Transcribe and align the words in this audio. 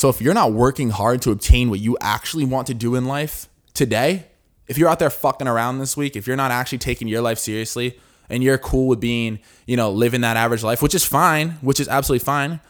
So 0.00 0.08
if 0.08 0.22
you're 0.22 0.32
not 0.32 0.54
working 0.54 0.88
hard 0.88 1.20
to 1.20 1.30
obtain 1.30 1.68
what 1.68 1.78
you 1.78 1.98
actually 2.00 2.46
want 2.46 2.68
to 2.68 2.72
do 2.72 2.94
in 2.94 3.04
life 3.04 3.50
today, 3.74 4.28
if 4.66 4.78
you're 4.78 4.88
out 4.88 4.98
there 4.98 5.10
fucking 5.10 5.46
around 5.46 5.78
this 5.78 5.94
week, 5.94 6.16
if 6.16 6.26
you're 6.26 6.38
not 6.38 6.50
actually 6.50 6.78
taking 6.78 7.06
your 7.06 7.20
life 7.20 7.38
seriously 7.38 8.00
and 8.30 8.42
you're 8.42 8.56
cool 8.56 8.88
with 8.88 8.98
being, 8.98 9.40
you 9.66 9.76
know, 9.76 9.90
living 9.90 10.22
that 10.22 10.38
average 10.38 10.62
life, 10.62 10.80
which 10.80 10.94
is 10.94 11.04
fine, 11.04 11.50
which 11.60 11.80
is 11.80 11.86
absolutely 11.86 12.24
fine. 12.24 12.60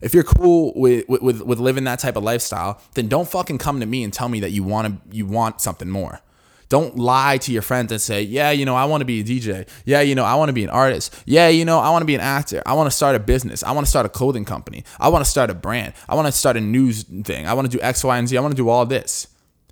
If 0.00 0.14
you're 0.14 0.22
cool 0.22 0.72
with, 0.76 1.04
with, 1.08 1.42
with 1.42 1.58
living 1.58 1.82
that 1.82 1.98
type 1.98 2.14
of 2.14 2.22
lifestyle, 2.22 2.80
then 2.94 3.08
don't 3.08 3.28
fucking 3.28 3.58
come 3.58 3.80
to 3.80 3.86
me 3.86 4.04
and 4.04 4.12
tell 4.12 4.28
me 4.28 4.38
that 4.38 4.52
you 4.52 4.62
want 4.62 4.86
to 4.86 5.16
you 5.16 5.26
want 5.26 5.60
something 5.60 5.90
more. 5.90 6.20
Don't 6.68 6.96
lie 6.96 7.38
to 7.38 7.52
your 7.52 7.62
friends 7.62 7.92
and 7.92 8.00
say, 8.00 8.22
yeah, 8.22 8.50
you 8.50 8.66
know, 8.66 8.74
I 8.74 8.84
want 8.84 9.00
to 9.00 9.06
be 9.06 9.20
a 9.20 9.24
DJ. 9.24 9.66
Yeah, 9.86 10.02
you 10.02 10.14
know, 10.14 10.24
I 10.24 10.34
want 10.34 10.50
to 10.50 10.52
be 10.52 10.64
an 10.64 10.70
artist. 10.70 11.14
Yeah, 11.24 11.48
you 11.48 11.64
know, 11.64 11.78
I 11.78 11.88
want 11.90 12.02
to 12.02 12.06
be 12.06 12.14
an 12.14 12.20
actor. 12.20 12.62
I 12.66 12.74
want 12.74 12.88
to 12.88 12.90
start 12.90 13.16
a 13.16 13.18
business. 13.18 13.62
I 13.62 13.72
want 13.72 13.86
to 13.86 13.90
start 13.90 14.04
a 14.04 14.10
clothing 14.10 14.44
company. 14.44 14.84
I 15.00 15.08
want 15.08 15.24
to 15.24 15.30
start 15.30 15.48
a 15.48 15.54
brand. 15.54 15.94
I 16.08 16.14
want 16.14 16.26
to 16.26 16.32
start 16.32 16.58
a 16.58 16.60
news 16.60 17.04
thing. 17.04 17.46
I 17.46 17.54
want 17.54 17.70
to 17.70 17.76
do 17.76 17.82
X, 17.82 18.04
Y, 18.04 18.18
and 18.18 18.28
Z. 18.28 18.36
I 18.36 18.40
want 18.40 18.52
to 18.52 18.56
do 18.56 18.68
all 18.68 18.84
this. 18.84 19.28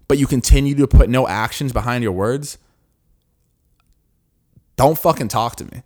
But 0.08 0.18
you 0.18 0.26
continue 0.26 0.74
to 0.76 0.86
put 0.86 1.10
no 1.10 1.28
actions 1.28 1.72
behind 1.72 2.02
your 2.02 2.12
words. 2.12 2.56
Don't 4.76 4.96
fucking 4.96 5.28
talk 5.28 5.56
to 5.56 5.64
me. 5.64 5.82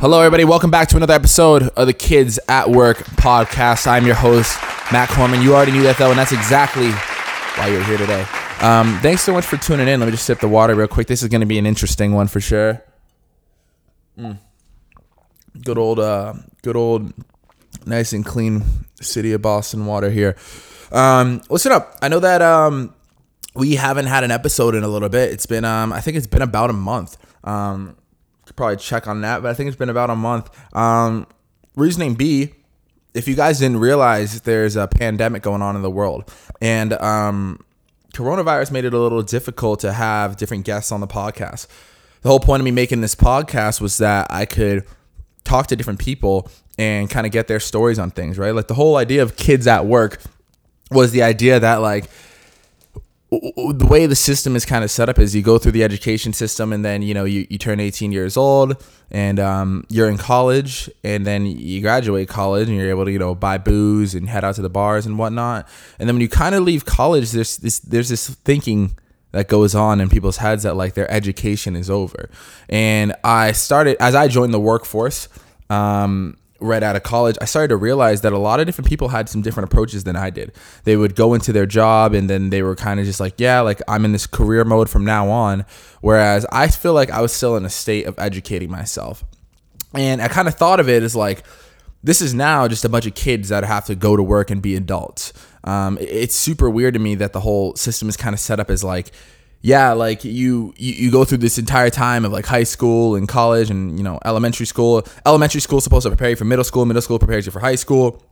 Hello, 0.00 0.22
everybody. 0.22 0.46
Welcome 0.46 0.70
back 0.70 0.88
to 0.88 0.96
another 0.96 1.12
episode 1.12 1.64
of 1.76 1.86
the 1.86 1.92
Kids 1.92 2.40
at 2.48 2.70
Work 2.70 2.96
podcast. 3.16 3.86
I'm 3.86 4.06
your 4.06 4.14
host, 4.14 4.58
Matt 4.90 5.10
Corman. 5.10 5.42
You 5.42 5.54
already 5.54 5.72
knew 5.72 5.82
that, 5.82 5.98
though, 5.98 6.08
and 6.08 6.18
that's 6.18 6.32
exactly 6.32 6.90
why 6.90 7.66
you're 7.66 7.84
here 7.84 7.98
today. 7.98 8.24
Um, 8.62 8.98
thanks 9.02 9.22
so 9.22 9.34
much 9.34 9.44
for 9.44 9.58
tuning 9.58 9.88
in. 9.88 10.00
Let 10.00 10.06
me 10.06 10.12
just 10.12 10.24
sip 10.24 10.40
the 10.40 10.48
water 10.48 10.74
real 10.74 10.88
quick. 10.88 11.06
This 11.06 11.22
is 11.22 11.28
going 11.28 11.42
to 11.42 11.46
be 11.46 11.58
an 11.58 11.66
interesting 11.66 12.14
one 12.14 12.28
for 12.28 12.40
sure. 12.40 12.82
Mm. 14.18 14.38
Good 15.62 15.76
old, 15.76 16.00
uh, 16.00 16.32
good 16.62 16.76
old, 16.76 17.12
nice 17.84 18.14
and 18.14 18.24
clean 18.24 18.64
city 19.02 19.34
of 19.34 19.42
Boston 19.42 19.84
water 19.84 20.08
here. 20.08 20.34
Um, 20.90 21.42
listen 21.50 21.72
up. 21.72 21.98
I 22.00 22.08
know 22.08 22.20
that 22.20 22.40
um, 22.40 22.94
we 23.54 23.74
haven't 23.74 24.06
had 24.06 24.24
an 24.24 24.30
episode 24.30 24.74
in 24.74 24.82
a 24.82 24.88
little 24.88 25.10
bit. 25.10 25.30
It's 25.30 25.44
been, 25.44 25.66
um, 25.66 25.92
I 25.92 26.00
think 26.00 26.16
it's 26.16 26.26
been 26.26 26.40
about 26.40 26.70
a 26.70 26.72
month. 26.72 27.18
Um, 27.44 27.98
probably 28.60 28.76
check 28.76 29.08
on 29.08 29.22
that, 29.22 29.42
but 29.42 29.50
I 29.50 29.54
think 29.54 29.68
it's 29.68 29.76
been 29.76 29.88
about 29.88 30.10
a 30.10 30.14
month. 30.14 30.50
Um, 30.76 31.26
reasoning 31.76 32.14
B, 32.14 32.52
if 33.14 33.26
you 33.26 33.34
guys 33.34 33.58
didn't 33.58 33.78
realize, 33.78 34.42
there's 34.42 34.76
a 34.76 34.86
pandemic 34.86 35.42
going 35.42 35.62
on 35.62 35.76
in 35.76 35.82
the 35.82 35.90
world, 35.90 36.30
and 36.60 36.92
um, 36.92 37.64
coronavirus 38.12 38.70
made 38.70 38.84
it 38.84 38.92
a 38.92 38.98
little 38.98 39.22
difficult 39.22 39.80
to 39.80 39.94
have 39.94 40.36
different 40.36 40.66
guests 40.66 40.92
on 40.92 41.00
the 41.00 41.06
podcast. 41.06 41.68
The 42.20 42.28
whole 42.28 42.38
point 42.38 42.60
of 42.60 42.66
me 42.66 42.70
making 42.70 43.00
this 43.00 43.14
podcast 43.14 43.80
was 43.80 43.96
that 43.96 44.26
I 44.30 44.44
could 44.44 44.84
talk 45.44 45.68
to 45.68 45.76
different 45.76 45.98
people 45.98 46.50
and 46.78 47.08
kind 47.08 47.24
of 47.24 47.32
get 47.32 47.48
their 47.48 47.60
stories 47.60 47.98
on 47.98 48.10
things, 48.10 48.36
right? 48.36 48.54
Like 48.54 48.68
the 48.68 48.74
whole 48.74 48.96
idea 48.96 49.22
of 49.22 49.36
kids 49.36 49.66
at 49.66 49.86
work 49.86 50.20
was 50.90 51.12
the 51.12 51.22
idea 51.22 51.58
that 51.60 51.76
like 51.76 52.10
the 53.30 53.86
way 53.88 54.06
the 54.06 54.16
system 54.16 54.56
is 54.56 54.64
kind 54.64 54.82
of 54.82 54.90
set 54.90 55.08
up 55.08 55.18
is 55.18 55.36
you 55.36 55.42
go 55.42 55.56
through 55.56 55.70
the 55.70 55.84
education 55.84 56.32
system 56.32 56.72
and 56.72 56.84
then 56.84 57.00
you 57.00 57.14
know 57.14 57.24
you, 57.24 57.46
you 57.48 57.58
turn 57.58 57.78
18 57.78 58.10
years 58.10 58.36
old 58.36 58.82
and 59.12 59.38
um, 59.38 59.84
you're 59.88 60.08
in 60.08 60.18
college 60.18 60.90
and 61.04 61.24
then 61.24 61.46
you 61.46 61.80
graduate 61.80 62.28
college 62.28 62.68
and 62.68 62.76
you're 62.76 62.90
able 62.90 63.04
to 63.04 63.12
you 63.12 63.20
know 63.20 63.34
buy 63.34 63.56
booze 63.56 64.16
and 64.16 64.28
head 64.28 64.42
out 64.42 64.56
to 64.56 64.62
the 64.62 64.70
bars 64.70 65.06
and 65.06 65.16
whatnot. 65.16 65.68
And 66.00 66.08
then 66.08 66.16
when 66.16 66.22
you 66.22 66.28
kind 66.28 66.56
of 66.56 66.64
leave 66.64 66.84
college 66.84 67.30
there's 67.30 67.58
this 67.58 67.78
there's 67.78 68.08
this 68.08 68.28
thinking 68.28 68.96
that 69.30 69.46
goes 69.46 69.76
on 69.76 70.00
in 70.00 70.08
people's 70.08 70.38
heads 70.38 70.64
that 70.64 70.74
like 70.74 70.94
their 70.94 71.08
education 71.08 71.76
is 71.76 71.88
over. 71.88 72.30
And 72.68 73.14
i 73.22 73.52
started 73.52 73.96
as 74.00 74.16
i 74.16 74.26
joined 74.26 74.52
the 74.52 74.60
workforce 74.60 75.28
um, 75.70 76.36
right 76.60 76.82
out 76.82 76.96
of 76.96 77.02
college, 77.02 77.36
I 77.40 77.44
started 77.44 77.68
to 77.68 77.76
realize 77.76 78.20
that 78.20 78.32
a 78.32 78.38
lot 78.38 78.60
of 78.60 78.66
different 78.66 78.88
people 78.88 79.08
had 79.08 79.28
some 79.28 79.42
different 79.42 79.70
approaches 79.70 80.04
than 80.04 80.16
I 80.16 80.30
did. 80.30 80.52
They 80.84 80.96
would 80.96 81.14
go 81.14 81.34
into 81.34 81.52
their 81.52 81.66
job 81.66 82.14
and 82.14 82.28
then 82.28 82.50
they 82.50 82.62
were 82.62 82.76
kind 82.76 83.00
of 83.00 83.06
just 83.06 83.20
like, 83.20 83.34
yeah, 83.38 83.60
like 83.60 83.80
I'm 83.88 84.04
in 84.04 84.12
this 84.12 84.26
career 84.26 84.64
mode 84.64 84.88
from 84.88 85.04
now 85.04 85.28
on. 85.28 85.64
Whereas 86.00 86.46
I 86.52 86.68
feel 86.68 86.94
like 86.94 87.10
I 87.10 87.20
was 87.20 87.32
still 87.32 87.56
in 87.56 87.64
a 87.64 87.70
state 87.70 88.06
of 88.06 88.18
educating 88.18 88.70
myself. 88.70 89.24
And 89.94 90.22
I 90.22 90.28
kind 90.28 90.48
of 90.48 90.54
thought 90.54 90.80
of 90.80 90.88
it 90.88 91.02
as 91.02 91.16
like, 91.16 91.42
this 92.02 92.22
is 92.22 92.32
now 92.32 92.66
just 92.68 92.84
a 92.84 92.88
bunch 92.88 93.06
of 93.06 93.14
kids 93.14 93.50
that 93.50 93.64
have 93.64 93.84
to 93.86 93.94
go 93.94 94.16
to 94.16 94.22
work 94.22 94.50
and 94.50 94.62
be 94.62 94.74
adults. 94.76 95.32
Um, 95.64 95.98
it's 96.00 96.34
super 96.34 96.70
weird 96.70 96.94
to 96.94 97.00
me 97.00 97.14
that 97.16 97.32
the 97.32 97.40
whole 97.40 97.74
system 97.76 98.08
is 98.08 98.16
kind 98.16 98.32
of 98.32 98.40
set 98.40 98.58
up 98.58 98.70
as 98.70 98.82
like, 98.82 99.12
yeah, 99.62 99.92
like 99.92 100.24
you, 100.24 100.72
you 100.78 100.92
you 100.94 101.10
go 101.10 101.24
through 101.24 101.38
this 101.38 101.58
entire 101.58 101.90
time 101.90 102.24
of 102.24 102.32
like 102.32 102.46
high 102.46 102.64
school 102.64 103.14
and 103.14 103.28
college 103.28 103.70
and 103.70 103.98
you 103.98 104.02
know 104.02 104.18
elementary 104.24 104.64
school. 104.64 105.06
Elementary 105.26 105.60
school 105.60 105.80
supposed 105.82 106.04
to 106.04 106.10
prepare 106.10 106.30
you 106.30 106.36
for 106.36 106.46
middle 106.46 106.64
school. 106.64 106.86
Middle 106.86 107.02
school 107.02 107.18
prepares 107.18 107.44
you 107.44 107.52
for 107.52 107.60
high 107.60 107.74
school. 107.74 108.22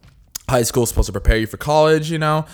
High 0.48 0.62
school 0.62 0.86
supposed 0.86 1.06
to 1.06 1.12
prepare 1.12 1.36
you 1.36 1.46
for 1.46 1.58
college. 1.58 2.10
You 2.10 2.18
know, 2.18 2.46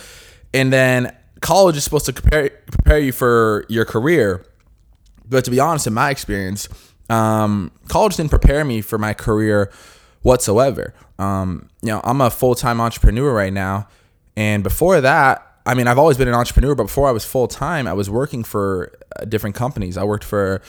and 0.52 0.72
then 0.72 1.14
college 1.40 1.76
is 1.76 1.84
supposed 1.84 2.06
to 2.06 2.12
prepare 2.12 2.50
prepare 2.66 2.98
you 2.98 3.12
for 3.12 3.64
your 3.68 3.84
career. 3.84 4.44
But 5.28 5.44
to 5.44 5.52
be 5.52 5.60
honest, 5.60 5.86
in 5.86 5.94
my 5.94 6.10
experience, 6.10 6.68
um, 7.08 7.70
college 7.88 8.16
didn't 8.16 8.30
prepare 8.30 8.64
me 8.64 8.80
for 8.80 8.98
my 8.98 9.14
career 9.14 9.70
whatsoever. 10.22 10.94
Um, 11.18 11.68
you 11.80 11.90
know, 11.90 12.00
I'm 12.02 12.20
a 12.20 12.28
full 12.28 12.56
time 12.56 12.80
entrepreneur 12.80 13.32
right 13.32 13.52
now, 13.52 13.86
and 14.36 14.64
before 14.64 15.00
that, 15.00 15.53
I 15.66 15.74
mean, 15.74 15.86
I've 15.86 15.98
always 15.98 16.18
been 16.18 16.28
an 16.28 16.34
entrepreneur, 16.34 16.74
but 16.74 16.84
before 16.84 17.08
I 17.08 17.12
was 17.12 17.24
full 17.24 17.48
time, 17.48 17.86
I 17.86 17.94
was 17.94 18.10
working 18.10 18.44
for 18.44 18.92
uh, 19.16 19.24
different 19.24 19.56
companies. 19.56 19.96
I 19.96 20.04
worked 20.04 20.24
for 20.24 20.60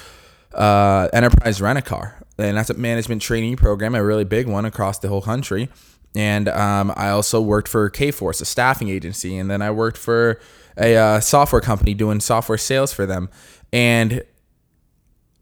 uh, 0.53 1.09
Enterprise 1.11 1.61
Rent 1.61 1.77
a 1.77 1.81
Car, 1.81 2.15
and 2.37 2.55
that's 2.55 2.69
a 2.69 2.75
management 2.75 3.21
training 3.21 3.57
program, 3.57 3.93
a 3.93 4.03
really 4.03 4.23
big 4.23 4.47
one 4.47 4.65
across 4.65 4.99
the 4.99 5.09
whole 5.09 5.21
country. 5.21 5.69
And 6.15 6.47
um, 6.47 6.93
I 6.95 7.09
also 7.09 7.41
worked 7.41 7.67
for 7.67 7.89
Kforce, 7.89 8.41
a 8.41 8.45
staffing 8.45 8.87
agency, 8.87 9.37
and 9.37 9.51
then 9.51 9.61
I 9.61 9.69
worked 9.71 9.97
for 9.97 10.39
a 10.77 10.95
uh, 10.95 11.19
software 11.19 11.61
company 11.61 11.93
doing 11.93 12.21
software 12.21 12.57
sales 12.57 12.93
for 12.93 13.05
them. 13.05 13.29
And 13.73 14.23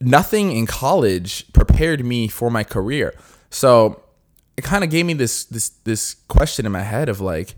nothing 0.02 0.52
in 0.52 0.66
college 0.66 1.52
prepared 1.54 2.04
me 2.04 2.28
for 2.28 2.50
my 2.50 2.64
career. 2.64 3.14
So 3.52 4.02
it 4.58 4.64
kind 4.64 4.84
of 4.84 4.90
gave 4.90 5.06
me 5.06 5.14
this 5.14 5.46
this 5.46 5.70
this 5.84 6.16
question 6.28 6.66
in 6.66 6.72
my 6.72 6.82
head 6.82 7.10
of 7.10 7.22
like 7.22 7.56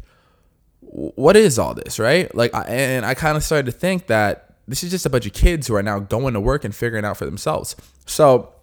what 0.95 1.35
is 1.35 1.59
all 1.59 1.73
this, 1.73 1.99
right? 1.99 2.33
Like, 2.33 2.51
and 2.53 3.05
I 3.05 3.15
kind 3.15 3.35
of 3.35 3.43
started 3.43 3.65
to 3.65 3.73
think 3.73 4.07
that 4.07 4.55
this 4.65 4.81
is 4.81 4.91
just 4.91 5.05
a 5.05 5.09
bunch 5.09 5.25
of 5.25 5.33
kids 5.33 5.67
who 5.67 5.75
are 5.75 5.83
now 5.83 5.99
going 5.99 6.33
to 6.33 6.39
work 6.39 6.63
and 6.63 6.73
figuring 6.73 7.03
out 7.03 7.17
for 7.17 7.25
themselves. 7.25 7.75
So, 8.05 8.53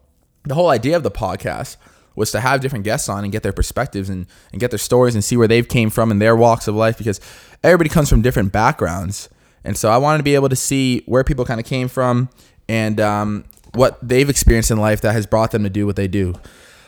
the 0.44 0.54
whole 0.54 0.70
idea 0.70 0.96
of 0.96 1.02
the 1.02 1.10
podcast 1.10 1.76
was 2.16 2.32
to 2.32 2.40
have 2.40 2.60
different 2.60 2.84
guests 2.84 3.08
on 3.08 3.22
and 3.22 3.32
get 3.32 3.42
their 3.42 3.52
perspectives 3.52 4.08
and, 4.08 4.26
and 4.50 4.60
get 4.60 4.70
their 4.70 4.78
stories 4.78 5.14
and 5.14 5.22
see 5.22 5.36
where 5.36 5.46
they've 5.46 5.68
came 5.68 5.90
from 5.90 6.10
in 6.10 6.18
their 6.18 6.34
walks 6.34 6.66
of 6.66 6.74
life 6.74 6.96
because 6.98 7.20
everybody 7.62 7.90
comes 7.90 8.08
from 8.08 8.22
different 8.22 8.50
backgrounds. 8.50 9.28
And 9.62 9.76
so 9.76 9.90
I 9.90 9.98
wanted 9.98 10.18
to 10.18 10.24
be 10.24 10.34
able 10.34 10.48
to 10.48 10.56
see 10.56 11.02
where 11.06 11.24
people 11.24 11.44
kind 11.44 11.60
of 11.60 11.66
came 11.66 11.86
from 11.86 12.30
and 12.68 12.98
um, 12.98 13.44
what 13.74 13.98
they've 14.06 14.28
experienced 14.28 14.70
in 14.70 14.78
life 14.78 15.02
that 15.02 15.12
has 15.12 15.26
brought 15.26 15.52
them 15.52 15.64
to 15.64 15.70
do 15.70 15.86
what 15.86 15.96
they 15.96 16.08
do. 16.08 16.34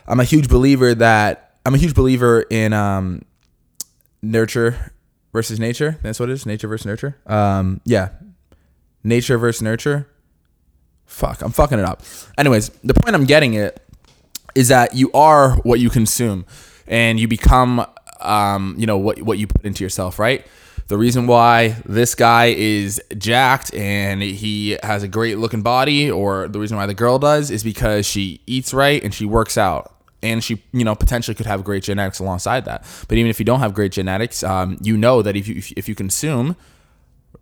I'm 0.07 0.21
a 0.21 0.25
huge 0.25 0.49
believer 0.49 0.95
that 0.95 1.57
I'm 1.65 1.75
a 1.75 1.79
huge 1.79 1.95
believer 1.95 2.45
in 2.51 2.73
um, 2.73 3.23
nurture 4.23 4.93
versus 5.35 5.61
nature. 5.61 5.99
That's 6.01 6.19
what 6.19 6.31
it 6.31 6.33
is. 6.33 6.47
Nature 6.47 6.69
versus 6.69 6.87
nurture. 6.87 7.19
Um, 7.27 7.83
yeah, 7.85 8.11
nature 9.03 9.37
versus 9.37 9.61
nurture. 9.61 10.09
Fuck, 11.05 11.43
I'm 11.43 11.53
fucking 11.53 11.79
it 11.79 11.85
up. 11.85 12.03
Anyways, 12.39 12.71
the 12.83 12.95
point 12.95 13.15
I'm 13.15 13.27
getting 13.27 13.53
it 13.53 13.79
is 14.55 14.69
that 14.69 14.95
you 14.95 15.13
are 15.13 15.57
what 15.57 15.81
you 15.81 15.91
consume, 15.91 16.47
and 16.87 17.21
you 17.21 17.29
become, 17.29 17.85
um, 18.21 18.75
you 18.79 18.87
know, 18.87 18.97
what 18.97 19.21
what 19.21 19.37
you 19.37 19.47
put 19.47 19.67
into 19.67 19.85
yourself, 19.85 20.19
right? 20.19 20.47
The 20.87 20.99
reason 20.99 21.27
why 21.27 21.77
this 21.87 22.15
guy 22.15 22.47
is 22.57 23.03
jacked 23.17 23.73
and 23.75 24.21
he 24.23 24.79
has 24.83 25.03
a 25.03 25.09
great 25.09 25.39
looking 25.39 25.63
body, 25.63 26.11
or 26.11 26.49
the 26.49 26.61
reason 26.61 26.77
why 26.77 26.87
the 26.87 26.95
girl 26.95 27.19
does, 27.19 27.51
is 27.51 27.63
because 27.63 28.07
she 28.07 28.41
eats 28.47 28.73
right 28.73 29.03
and 29.03 29.13
she 29.13 29.25
works 29.25 29.59
out 29.59 29.94
and 30.25 30.43
she 30.43 30.63
you 30.73 30.85
know 30.85 30.95
potentially 30.95 31.35
could 31.35 31.47
have 31.47 31.63
great 31.63 31.83
genetics 31.83 32.19
alongside 32.19 32.65
that. 32.65 32.85
But 33.09 33.19
even 33.19 33.31
if 33.31 33.39
you 33.39 33.45
don't 33.45 33.61
have 33.61 33.75
great 33.75 33.93
genetics 33.93 34.43
um, 34.43 34.79
you 34.83 34.97
know 34.97 35.23
that 35.23 35.37
if 35.37 35.47
you 35.47 35.63
if 35.77 35.89
you 35.89 35.95
consume 35.95 36.57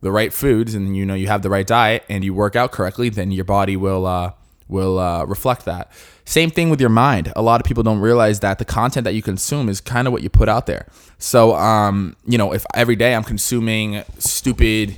the 0.00 0.10
right 0.10 0.32
foods 0.32 0.74
and 0.74 0.96
you 0.96 1.06
know 1.06 1.14
you 1.14 1.28
have 1.28 1.42
the 1.42 1.50
right 1.50 1.66
diet 1.66 2.04
and 2.08 2.24
you 2.24 2.34
work 2.34 2.56
out 2.56 2.72
correctly 2.72 3.08
then 3.08 3.30
your 3.30 3.44
body 3.44 3.76
will 3.76 4.04
uh, 4.06 4.32
will 4.68 4.98
uh, 4.98 5.24
reflect 5.24 5.64
that. 5.66 5.90
Same 6.24 6.50
thing 6.50 6.70
with 6.70 6.80
your 6.80 6.90
mind. 6.90 7.32
A 7.36 7.42
lot 7.42 7.60
of 7.60 7.66
people 7.66 7.82
don't 7.82 8.00
realize 8.00 8.40
that 8.40 8.58
the 8.58 8.64
content 8.64 9.04
that 9.04 9.14
you 9.14 9.22
consume 9.22 9.68
is 9.68 9.80
kind 9.80 10.06
of 10.06 10.12
what 10.12 10.22
you 10.22 10.30
put 10.30 10.48
out 10.48 10.66
there. 10.66 10.86
So 11.18 11.54
um, 11.54 12.16
you 12.26 12.38
know 12.38 12.52
if 12.52 12.66
every 12.74 12.96
day 12.96 13.14
i'm 13.14 13.24
consuming 13.24 14.02
stupid 14.18 14.96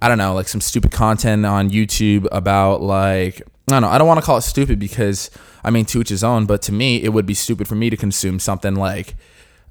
i 0.00 0.08
don't 0.08 0.18
know 0.18 0.34
like 0.34 0.48
some 0.48 0.60
stupid 0.60 0.92
content 0.92 1.46
on 1.46 1.70
youtube 1.70 2.26
about 2.30 2.82
like 2.82 3.42
i 3.68 3.72
don't 3.72 3.82
know 3.82 3.88
i 3.88 3.98
don't 3.98 4.06
want 4.06 4.18
to 4.18 4.24
call 4.24 4.36
it 4.36 4.42
stupid 4.42 4.78
because 4.78 5.30
I 5.66 5.70
mean, 5.70 5.84
to 5.86 6.00
each 6.00 6.10
his 6.10 6.22
own, 6.22 6.46
but 6.46 6.62
to 6.62 6.72
me, 6.72 7.02
it 7.02 7.08
would 7.08 7.26
be 7.26 7.34
stupid 7.34 7.66
for 7.66 7.74
me 7.74 7.90
to 7.90 7.96
consume 7.96 8.38
something 8.38 8.76
like 8.76 9.16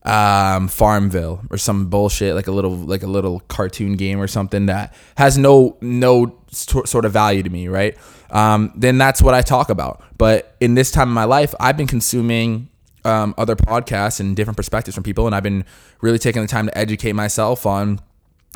um, 0.04 0.68
Farmville 0.68 1.46
or 1.50 1.58
some 1.58 1.90
bullshit 1.90 2.36
like 2.36 2.48
a 2.48 2.52
little 2.52 2.76
like 2.76 3.02
a 3.02 3.08
little 3.08 3.40
cartoon 3.48 3.96
game 3.96 4.20
or 4.20 4.28
something 4.28 4.66
that 4.66 4.94
has 5.16 5.38
no 5.38 5.78
no 5.80 6.38
st- 6.52 6.90
sort 6.90 7.06
of 7.06 7.14
value 7.14 7.44
to 7.44 7.50
me, 7.50 7.70
right? 7.70 7.98
um, 8.32 8.74
then 8.76 8.98
that's 8.98 9.22
what 9.22 9.34
I 9.34 9.42
talk 9.42 9.70
about. 9.70 10.04
But 10.18 10.56
in 10.60 10.76
this 10.76 10.92
time 10.92 11.08
of 11.08 11.14
my 11.14 11.24
life, 11.24 11.56
I've 11.60 11.78
been 11.78 11.88
consuming 11.88 12.68
um, 13.06 13.34
other 13.38 13.56
podcasts 13.56 14.20
and 14.20 14.36
different 14.36 14.58
perspectives 14.58 14.96
from 14.96 15.04
people, 15.04 15.28
and 15.28 15.34
I've 15.34 15.44
been 15.44 15.64
really 16.02 16.20
taking 16.20 16.42
the 16.42 16.48
time 16.48 16.66
to 16.66 16.78
educate 16.78 17.14
myself 17.14 17.66
on 17.66 18.02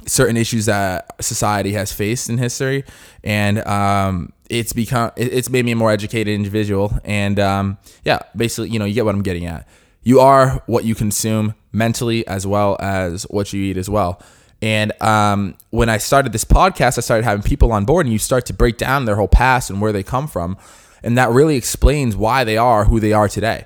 certain 0.05 0.37
issues 0.37 0.65
that 0.65 1.23
society 1.23 1.73
has 1.73 1.91
faced 1.91 2.29
in 2.29 2.37
history, 2.37 2.83
and 3.23 3.65
um, 3.67 4.33
it's 4.49 4.73
become 4.73 5.11
it's 5.15 5.49
made 5.49 5.65
me 5.65 5.71
a 5.71 5.75
more 5.75 5.91
educated 5.91 6.33
individual. 6.33 6.97
And 7.03 7.39
um, 7.39 7.77
yeah, 8.03 8.19
basically, 8.35 8.69
you 8.69 8.79
know, 8.79 8.85
you 8.85 8.93
get 8.93 9.05
what 9.05 9.15
I'm 9.15 9.23
getting 9.23 9.45
at. 9.45 9.67
You 10.03 10.19
are 10.19 10.63
what 10.65 10.85
you 10.85 10.95
consume 10.95 11.55
mentally 11.71 12.25
as 12.27 12.47
well 12.47 12.77
as 12.79 13.23
what 13.23 13.53
you 13.53 13.61
eat 13.61 13.77
as 13.77 13.89
well. 13.89 14.21
And 14.61 14.91
um, 15.01 15.55
when 15.69 15.87
I 15.87 15.97
started 15.97 16.33
this 16.33 16.43
podcast, 16.43 16.97
I 16.97 17.01
started 17.01 17.23
having 17.23 17.43
people 17.43 17.71
on 17.71 17.85
board, 17.85 18.05
and 18.05 18.13
you 18.13 18.19
start 18.19 18.45
to 18.47 18.53
break 18.53 18.77
down 18.77 19.05
their 19.05 19.15
whole 19.15 19.27
past 19.27 19.69
and 19.69 19.79
where 19.81 19.91
they 19.91 20.03
come 20.03 20.27
from, 20.27 20.57
and 21.03 21.17
that 21.17 21.29
really 21.29 21.55
explains 21.55 22.15
why 22.15 22.43
they 22.43 22.57
are 22.57 22.85
who 22.85 22.99
they 22.99 23.13
are 23.13 23.29
today. 23.29 23.65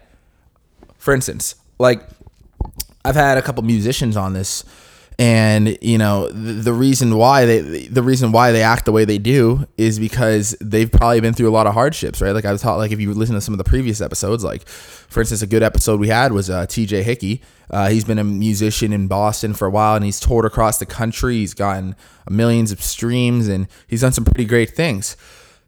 For 0.97 1.13
instance, 1.13 1.55
like 1.79 2.07
I've 3.03 3.15
had 3.15 3.37
a 3.37 3.41
couple 3.41 3.63
musicians 3.63 4.15
on 4.15 4.33
this 4.33 4.63
and 5.19 5.77
you 5.81 5.97
know 5.97 6.29
the, 6.29 6.53
the, 6.53 6.73
reason 6.73 7.15
why 7.15 7.45
they 7.45 7.87
the 7.87 8.01
reason 8.01 8.31
why 8.31 8.51
they 8.51 8.63
act 8.63 8.85
the 8.85 8.91
way 8.91 9.05
they 9.05 9.17
do 9.17 9.65
is 9.77 9.99
because 9.99 10.55
they've 10.59 10.91
probably 10.91 11.19
been 11.19 11.33
through 11.33 11.49
a 11.49 11.51
lot 11.51 11.67
of 11.67 11.73
hardships 11.73 12.21
right? 12.21 12.31
Like 12.31 12.45
i 12.45 12.51
was 12.51 12.61
taught 12.61 12.77
like 12.77 12.91
if 12.91 12.99
you 12.99 13.13
listen 13.13 13.35
to 13.35 13.41
some 13.41 13.53
of 13.53 13.57
the 13.57 13.63
previous 13.63 14.01
episodes 14.01 14.43
like 14.43 14.67
for 14.67 15.19
instance 15.19 15.41
a 15.41 15.47
good 15.47 15.63
episode 15.63 15.99
we 15.99 16.07
had 16.07 16.31
was 16.31 16.49
uh, 16.49 16.65
tj 16.65 17.03
hickey. 17.03 17.41
Uh, 17.69 17.89
he's 17.89 18.03
been 18.03 18.19
a 18.19 18.23
musician 18.23 18.93
in 18.93 19.07
boston 19.07 19.53
for 19.53 19.67
a 19.67 19.71
while 19.71 19.95
and 19.95 20.05
he's 20.05 20.19
toured 20.19 20.45
across 20.45 20.77
the 20.77 20.85
country. 20.85 21.37
He's 21.37 21.53
gotten 21.53 21.95
millions 22.29 22.71
of 22.71 22.81
streams 22.81 23.47
and 23.47 23.67
he's 23.87 24.01
done 24.01 24.11
some 24.11 24.25
pretty 24.25 24.45
great 24.45 24.71
things. 24.71 25.17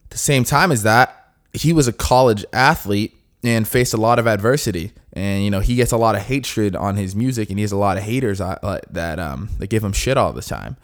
At 0.06 0.12
the 0.12 0.18
same 0.18 0.44
time 0.44 0.72
as 0.72 0.84
that 0.84 1.26
he 1.54 1.74
was 1.74 1.88
a 1.88 1.94
college 1.94 2.46
athlete 2.54 3.16
and 3.44 3.68
faced 3.68 3.94
a 3.94 3.98
lot 3.98 4.20
of 4.20 4.28
adversity 4.28 4.92
and 5.16 5.44
you 5.44 5.50
know 5.50 5.62
he 5.62 5.76
gets 5.76 5.92
a 5.92 5.98
lot 5.98 6.16
of 6.16 6.22
hatred 6.22 6.76
on 6.76 6.96
his 6.96 7.16
music 7.16 7.50
and 7.50 7.58
he 7.58 7.64
has 7.64 7.72
a 7.72 7.78
lot 7.78 7.98
of 7.98 8.04
haters 8.04 8.42
uh, 8.42 8.80
that 8.90 9.18
um 9.20 9.50
that 9.60 9.68
give 9.68 9.84
him 9.84 9.94
shit 9.94 10.18
all 10.18 10.34
the 10.34 10.42
time. 10.42 10.78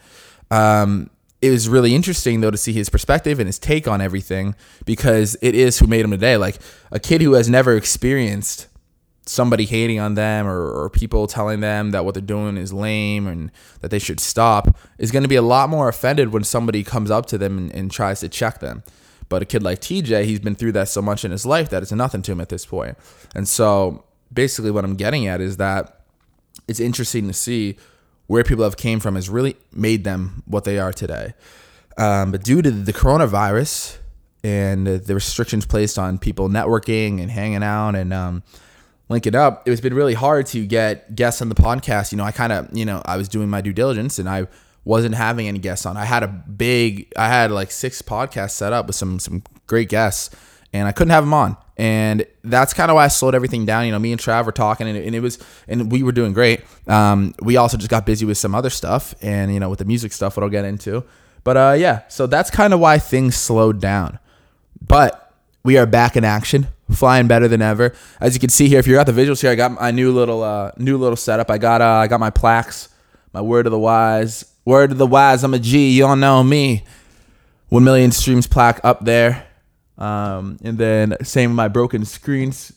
Um 0.50 1.10
it 1.40 1.50
was 1.50 1.68
really 1.68 1.94
interesting 1.94 2.40
though 2.40 2.52
to 2.52 2.56
see 2.56 2.72
his 2.72 2.88
perspective 2.88 3.40
and 3.40 3.48
his 3.48 3.58
take 3.58 3.88
on 3.88 4.00
everything 4.00 4.54
because 4.84 5.36
it 5.42 5.54
is 5.54 5.80
who 5.80 5.86
made 5.86 6.04
him 6.04 6.12
today. 6.12 6.36
Like 6.36 6.56
a 6.90 7.00
kid 7.00 7.20
who 7.20 7.32
has 7.32 7.48
never 7.48 7.76
experienced 7.76 8.68
somebody 9.26 9.64
hating 9.64 10.00
on 10.00 10.14
them 10.14 10.46
or, 10.46 10.70
or 10.70 10.90
people 10.90 11.26
telling 11.26 11.60
them 11.60 11.90
that 11.90 12.04
what 12.04 12.14
they're 12.14 12.22
doing 12.22 12.56
is 12.56 12.72
lame 12.72 13.26
and 13.26 13.50
that 13.80 13.90
they 13.90 13.98
should 13.98 14.20
stop 14.20 14.76
is 14.98 15.10
going 15.10 15.22
to 15.22 15.28
be 15.28 15.36
a 15.36 15.42
lot 15.42 15.68
more 15.68 15.88
offended 15.88 16.32
when 16.32 16.44
somebody 16.44 16.82
comes 16.82 17.10
up 17.10 17.26
to 17.26 17.38
them 17.38 17.58
and, 17.58 17.72
and 17.74 17.90
tries 17.90 18.20
to 18.20 18.28
check 18.28 18.60
them. 18.60 18.82
But 19.28 19.42
a 19.42 19.44
kid 19.44 19.62
like 19.62 19.80
TJ, 19.80 20.24
he's 20.24 20.40
been 20.40 20.54
through 20.54 20.72
that 20.72 20.88
so 20.88 21.00
much 21.00 21.24
in 21.24 21.30
his 21.30 21.46
life 21.46 21.70
that 21.70 21.82
it's 21.82 21.92
nothing 21.92 22.22
to 22.22 22.32
him 22.32 22.40
at 22.40 22.50
this 22.50 22.66
point. 22.66 22.98
And 23.34 23.48
so 23.48 24.04
basically 24.32 24.70
what 24.70 24.84
I'm 24.84 24.96
getting 24.96 25.26
at 25.26 25.40
is 25.40 25.56
that 25.58 26.00
it's 26.68 26.80
interesting 26.80 27.26
to 27.28 27.32
see 27.32 27.76
where 28.26 28.44
people 28.44 28.64
have 28.64 28.76
came 28.76 29.00
from 29.00 29.14
has 29.14 29.28
really 29.28 29.56
made 29.72 30.04
them 30.04 30.42
what 30.46 30.64
they 30.64 30.78
are 30.78 30.92
today. 30.92 31.34
Um, 31.98 32.32
but 32.32 32.42
due 32.42 32.62
to 32.62 32.70
the 32.70 32.92
coronavirus 32.92 33.98
and 34.42 34.86
the 34.86 35.14
restrictions 35.14 35.66
placed 35.66 35.98
on 35.98 36.18
people 36.18 36.48
networking 36.48 37.20
and 37.20 37.30
hanging 37.30 37.62
out 37.62 37.94
and 37.94 38.12
um, 38.12 38.42
linking 39.08 39.34
up, 39.34 39.68
it's 39.68 39.80
been 39.80 39.94
really 39.94 40.14
hard 40.14 40.46
to 40.46 40.64
get 40.64 41.14
guests 41.14 41.42
on 41.42 41.48
the 41.48 41.54
podcast. 41.54 42.12
You 42.12 42.18
know, 42.18 42.24
I 42.24 42.32
kind 42.32 42.52
of, 42.52 42.68
you 42.72 42.84
know, 42.84 43.02
I 43.04 43.16
was 43.16 43.28
doing 43.28 43.50
my 43.50 43.60
due 43.60 43.72
diligence 43.72 44.18
and 44.18 44.28
I 44.28 44.46
wasn't 44.84 45.14
having 45.14 45.46
any 45.46 45.58
guests 45.58 45.86
on. 45.86 45.96
I 45.96 46.04
had 46.04 46.22
a 46.22 46.28
big, 46.28 47.12
I 47.16 47.28
had 47.28 47.50
like 47.50 47.70
six 47.70 48.02
podcasts 48.02 48.52
set 48.52 48.72
up 48.72 48.86
with 48.86 48.96
some 48.96 49.18
some 49.18 49.42
great 49.66 49.88
guests, 49.88 50.34
and 50.72 50.88
I 50.88 50.92
couldn't 50.92 51.10
have 51.10 51.24
them 51.24 51.34
on 51.34 51.56
and 51.76 52.26
that's 52.44 52.74
kind 52.74 52.90
of 52.90 52.96
why 52.96 53.06
I 53.06 53.08
slowed 53.08 53.34
everything 53.34 53.64
down. 53.64 53.86
You 53.86 53.92
know, 53.92 53.98
me 53.98 54.12
and 54.12 54.20
Trav 54.20 54.44
were 54.44 54.52
talking, 54.52 54.86
and 54.86 54.96
it, 54.96 55.06
and 55.06 55.16
it 55.16 55.20
was, 55.20 55.38
and 55.66 55.90
we 55.90 56.02
were 56.02 56.12
doing 56.12 56.32
great. 56.32 56.60
Um, 56.86 57.34
we 57.40 57.56
also 57.56 57.76
just 57.76 57.90
got 57.90 58.04
busy 58.04 58.26
with 58.26 58.38
some 58.38 58.54
other 58.54 58.70
stuff, 58.70 59.14
and 59.22 59.52
you 59.52 59.58
know, 59.58 59.70
with 59.70 59.78
the 59.78 59.84
music 59.84 60.12
stuff, 60.12 60.36
what 60.36 60.44
I'll 60.44 60.50
get 60.50 60.64
into. 60.64 61.04
But 61.44 61.56
uh, 61.56 61.74
yeah, 61.78 62.06
so 62.08 62.26
that's 62.26 62.50
kind 62.50 62.74
of 62.74 62.80
why 62.80 62.98
things 62.98 63.36
slowed 63.36 63.80
down. 63.80 64.18
But 64.80 65.34
we 65.64 65.78
are 65.78 65.86
back 65.86 66.16
in 66.16 66.24
action, 66.24 66.68
flying 66.90 67.26
better 67.26 67.48
than 67.48 67.62
ever. 67.62 67.94
As 68.20 68.34
you 68.34 68.40
can 68.40 68.50
see 68.50 68.68
here, 68.68 68.78
if 68.78 68.86
you're 68.86 69.00
at 69.00 69.06
the 69.06 69.12
visuals 69.12 69.40
here, 69.40 69.50
I 69.50 69.54
got 69.54 69.72
my 69.72 69.90
new 69.90 70.12
little, 70.12 70.42
uh, 70.42 70.72
new 70.76 70.98
little 70.98 71.16
setup. 71.16 71.50
I 71.50 71.58
got, 71.58 71.80
uh, 71.80 71.86
I 71.86 72.06
got 72.06 72.20
my 72.20 72.30
plaques, 72.30 72.90
my 73.32 73.40
word 73.40 73.66
of 73.66 73.72
the 73.72 73.78
wise, 73.78 74.44
word 74.64 74.92
of 74.92 74.98
the 74.98 75.06
wise. 75.06 75.42
I'm 75.42 75.54
a 75.54 75.58
G. 75.58 75.90
You 75.90 76.06
all 76.06 76.16
know 76.16 76.42
me. 76.42 76.84
One 77.70 77.84
million 77.84 78.12
streams 78.12 78.46
plaque 78.46 78.80
up 78.84 79.04
there. 79.04 79.46
Um, 80.02 80.58
and 80.64 80.78
then 80.78 81.16
same 81.22 81.50
with 81.50 81.56
my 81.56 81.68
broken 81.68 82.04
screens 82.04 82.72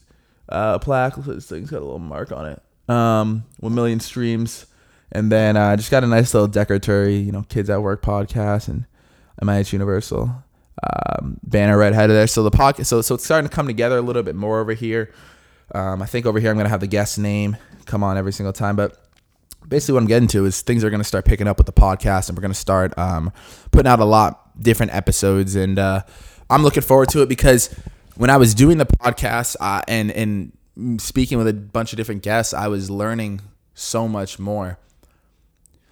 uh, 0.49 0.77
plaque. 0.79 1.15
This 1.15 1.47
thing's 1.47 1.71
got 1.71 1.79
a 1.79 1.85
little 1.85 1.99
mark 1.99 2.31
on 2.31 2.45
it. 2.45 2.61
Um, 2.87 3.45
one 3.59 3.73
million 3.73 3.99
streams, 3.99 4.67
and 5.11 5.31
then 5.31 5.57
I 5.57 5.73
uh, 5.73 5.77
just 5.77 5.89
got 5.89 6.03
a 6.03 6.07
nice 6.07 6.33
little 6.33 6.47
decoratory, 6.47 7.25
you 7.25 7.31
know, 7.31 7.43
kids 7.49 7.69
at 7.69 7.81
work 7.81 8.03
podcast 8.03 8.67
and 8.67 8.85
MIH 9.41 9.73
Universal 9.73 10.43
um, 10.83 11.39
banner 11.41 11.77
right 11.77 11.91
ahead 11.91 12.11
of 12.11 12.15
there. 12.15 12.27
So 12.27 12.43
the 12.43 12.51
pocket, 12.51 12.85
so 12.85 13.01
so 13.01 13.15
it's 13.15 13.25
starting 13.25 13.49
to 13.49 13.55
come 13.55 13.65
together 13.65 13.97
a 13.97 14.01
little 14.01 14.21
bit 14.21 14.35
more 14.35 14.59
over 14.59 14.73
here. 14.73 15.11
Um, 15.73 16.03
I 16.03 16.05
think 16.05 16.27
over 16.27 16.39
here 16.39 16.51
I'm 16.51 16.57
gonna 16.57 16.69
have 16.69 16.79
the 16.79 16.87
guest 16.87 17.17
name 17.17 17.57
come 17.85 18.03
on 18.03 18.17
every 18.17 18.33
single 18.33 18.53
time, 18.53 18.75
but 18.75 19.03
basically 19.67 19.93
what 19.93 20.01
I'm 20.01 20.07
getting 20.07 20.27
to 20.29 20.45
is 20.45 20.61
things 20.61 20.83
are 20.83 20.89
going 20.89 21.01
to 21.01 21.07
start 21.07 21.25
picking 21.25 21.47
up 21.47 21.57
with 21.57 21.65
the 21.65 21.73
podcast 21.73 22.29
and 22.29 22.37
we're 22.37 22.41
going 22.41 22.53
to 22.53 22.59
start 22.59 22.97
um, 22.97 23.31
putting 23.71 23.87
out 23.87 23.99
a 23.99 24.05
lot 24.05 24.61
different 24.61 24.93
episodes 24.93 25.55
and 25.55 25.79
uh, 25.79 26.03
I'm 26.49 26.63
looking 26.63 26.83
forward 26.83 27.09
to 27.09 27.21
it 27.21 27.29
because 27.29 27.73
when 28.15 28.29
I 28.29 28.37
was 28.37 28.53
doing 28.53 28.77
the 28.77 28.85
podcast 28.85 29.55
uh, 29.59 29.81
and 29.87 30.11
and 30.11 30.51
speaking 31.01 31.37
with 31.37 31.47
a 31.47 31.53
bunch 31.53 31.93
of 31.93 31.97
different 31.97 32.23
guests, 32.23 32.53
I 32.53 32.67
was 32.67 32.89
learning 32.89 33.41
so 33.73 34.07
much 34.07 34.39
more. 34.39 34.77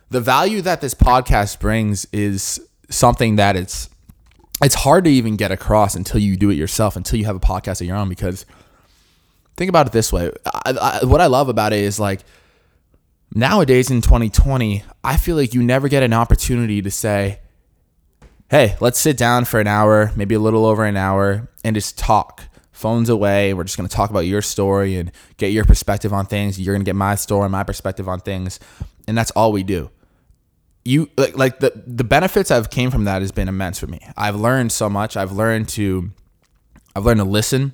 The 0.09 0.21
value 0.21 0.61
that 0.61 0.81
this 0.81 0.93
podcast 0.93 1.59
brings 1.59 2.05
is 2.13 2.61
something 2.89 3.37
that 3.37 3.55
it's 3.55 3.89
it's 4.63 4.75
hard 4.75 5.05
to 5.05 5.11
even 5.11 5.35
get 5.35 5.51
across 5.51 5.95
until 5.95 6.19
you 6.19 6.37
do 6.37 6.49
it 6.49 6.55
yourself, 6.55 6.95
until 6.95 7.19
you 7.19 7.25
have 7.25 7.35
a 7.35 7.39
podcast 7.39 7.81
of 7.81 7.87
your 7.87 7.97
own. 7.97 8.09
Because 8.09 8.45
think 9.57 9.69
about 9.69 9.87
it 9.87 9.93
this 9.93 10.13
way: 10.13 10.31
I, 10.45 10.99
I, 11.01 11.05
what 11.05 11.21
I 11.21 11.25
love 11.25 11.49
about 11.49 11.73
it 11.73 11.79
is 11.79 11.99
like 11.99 12.21
nowadays 13.33 13.89
in 13.89 14.01
2020, 14.01 14.83
I 15.03 15.17
feel 15.17 15.35
like 15.35 15.53
you 15.53 15.63
never 15.63 15.87
get 15.87 16.03
an 16.03 16.13
opportunity 16.13 16.81
to 16.81 16.91
say, 16.91 17.39
hey, 18.49 18.75
let's 18.79 18.99
sit 18.99 19.17
down 19.17 19.45
for 19.45 19.59
an 19.59 19.67
hour, 19.67 20.11
maybe 20.15 20.35
a 20.35 20.39
little 20.39 20.65
over 20.65 20.85
an 20.85 20.97
hour, 20.97 21.49
and 21.63 21.75
just 21.75 21.97
talk. 21.97 22.43
Phones 22.71 23.07
away. 23.07 23.53
We're 23.53 23.63
just 23.63 23.77
going 23.77 23.87
to 23.87 23.95
talk 23.95 24.09
about 24.09 24.21
your 24.25 24.41
story 24.41 24.97
and 24.97 25.11
get 25.37 25.51
your 25.51 25.63
perspective 25.63 26.11
on 26.11 26.25
things. 26.25 26.59
You're 26.59 26.73
going 26.75 26.83
to 26.83 26.89
get 26.89 26.95
my 26.95 27.15
story, 27.15 27.47
my 27.47 27.63
perspective 27.63 28.09
on 28.09 28.19
things, 28.19 28.59
and 29.07 29.17
that's 29.17 29.31
all 29.31 29.51
we 29.53 29.63
do. 29.63 29.89
You 30.83 31.09
like, 31.15 31.37
like 31.37 31.59
the 31.59 31.71
the 31.87 32.03
benefits 32.03 32.51
I've 32.51 32.69
came 32.69 32.91
from 32.91 33.05
that 33.05 33.21
has 33.21 33.31
been 33.31 33.47
immense 33.47 33.79
for 33.79 33.87
me. 33.87 34.01
I've 34.17 34.35
learned 34.35 34.73
so 34.73 34.89
much. 34.89 35.15
I've 35.15 35.31
learned 35.31 35.69
to 35.69 36.11
I've 36.95 37.05
learned 37.05 37.19
to 37.19 37.25
listen 37.25 37.73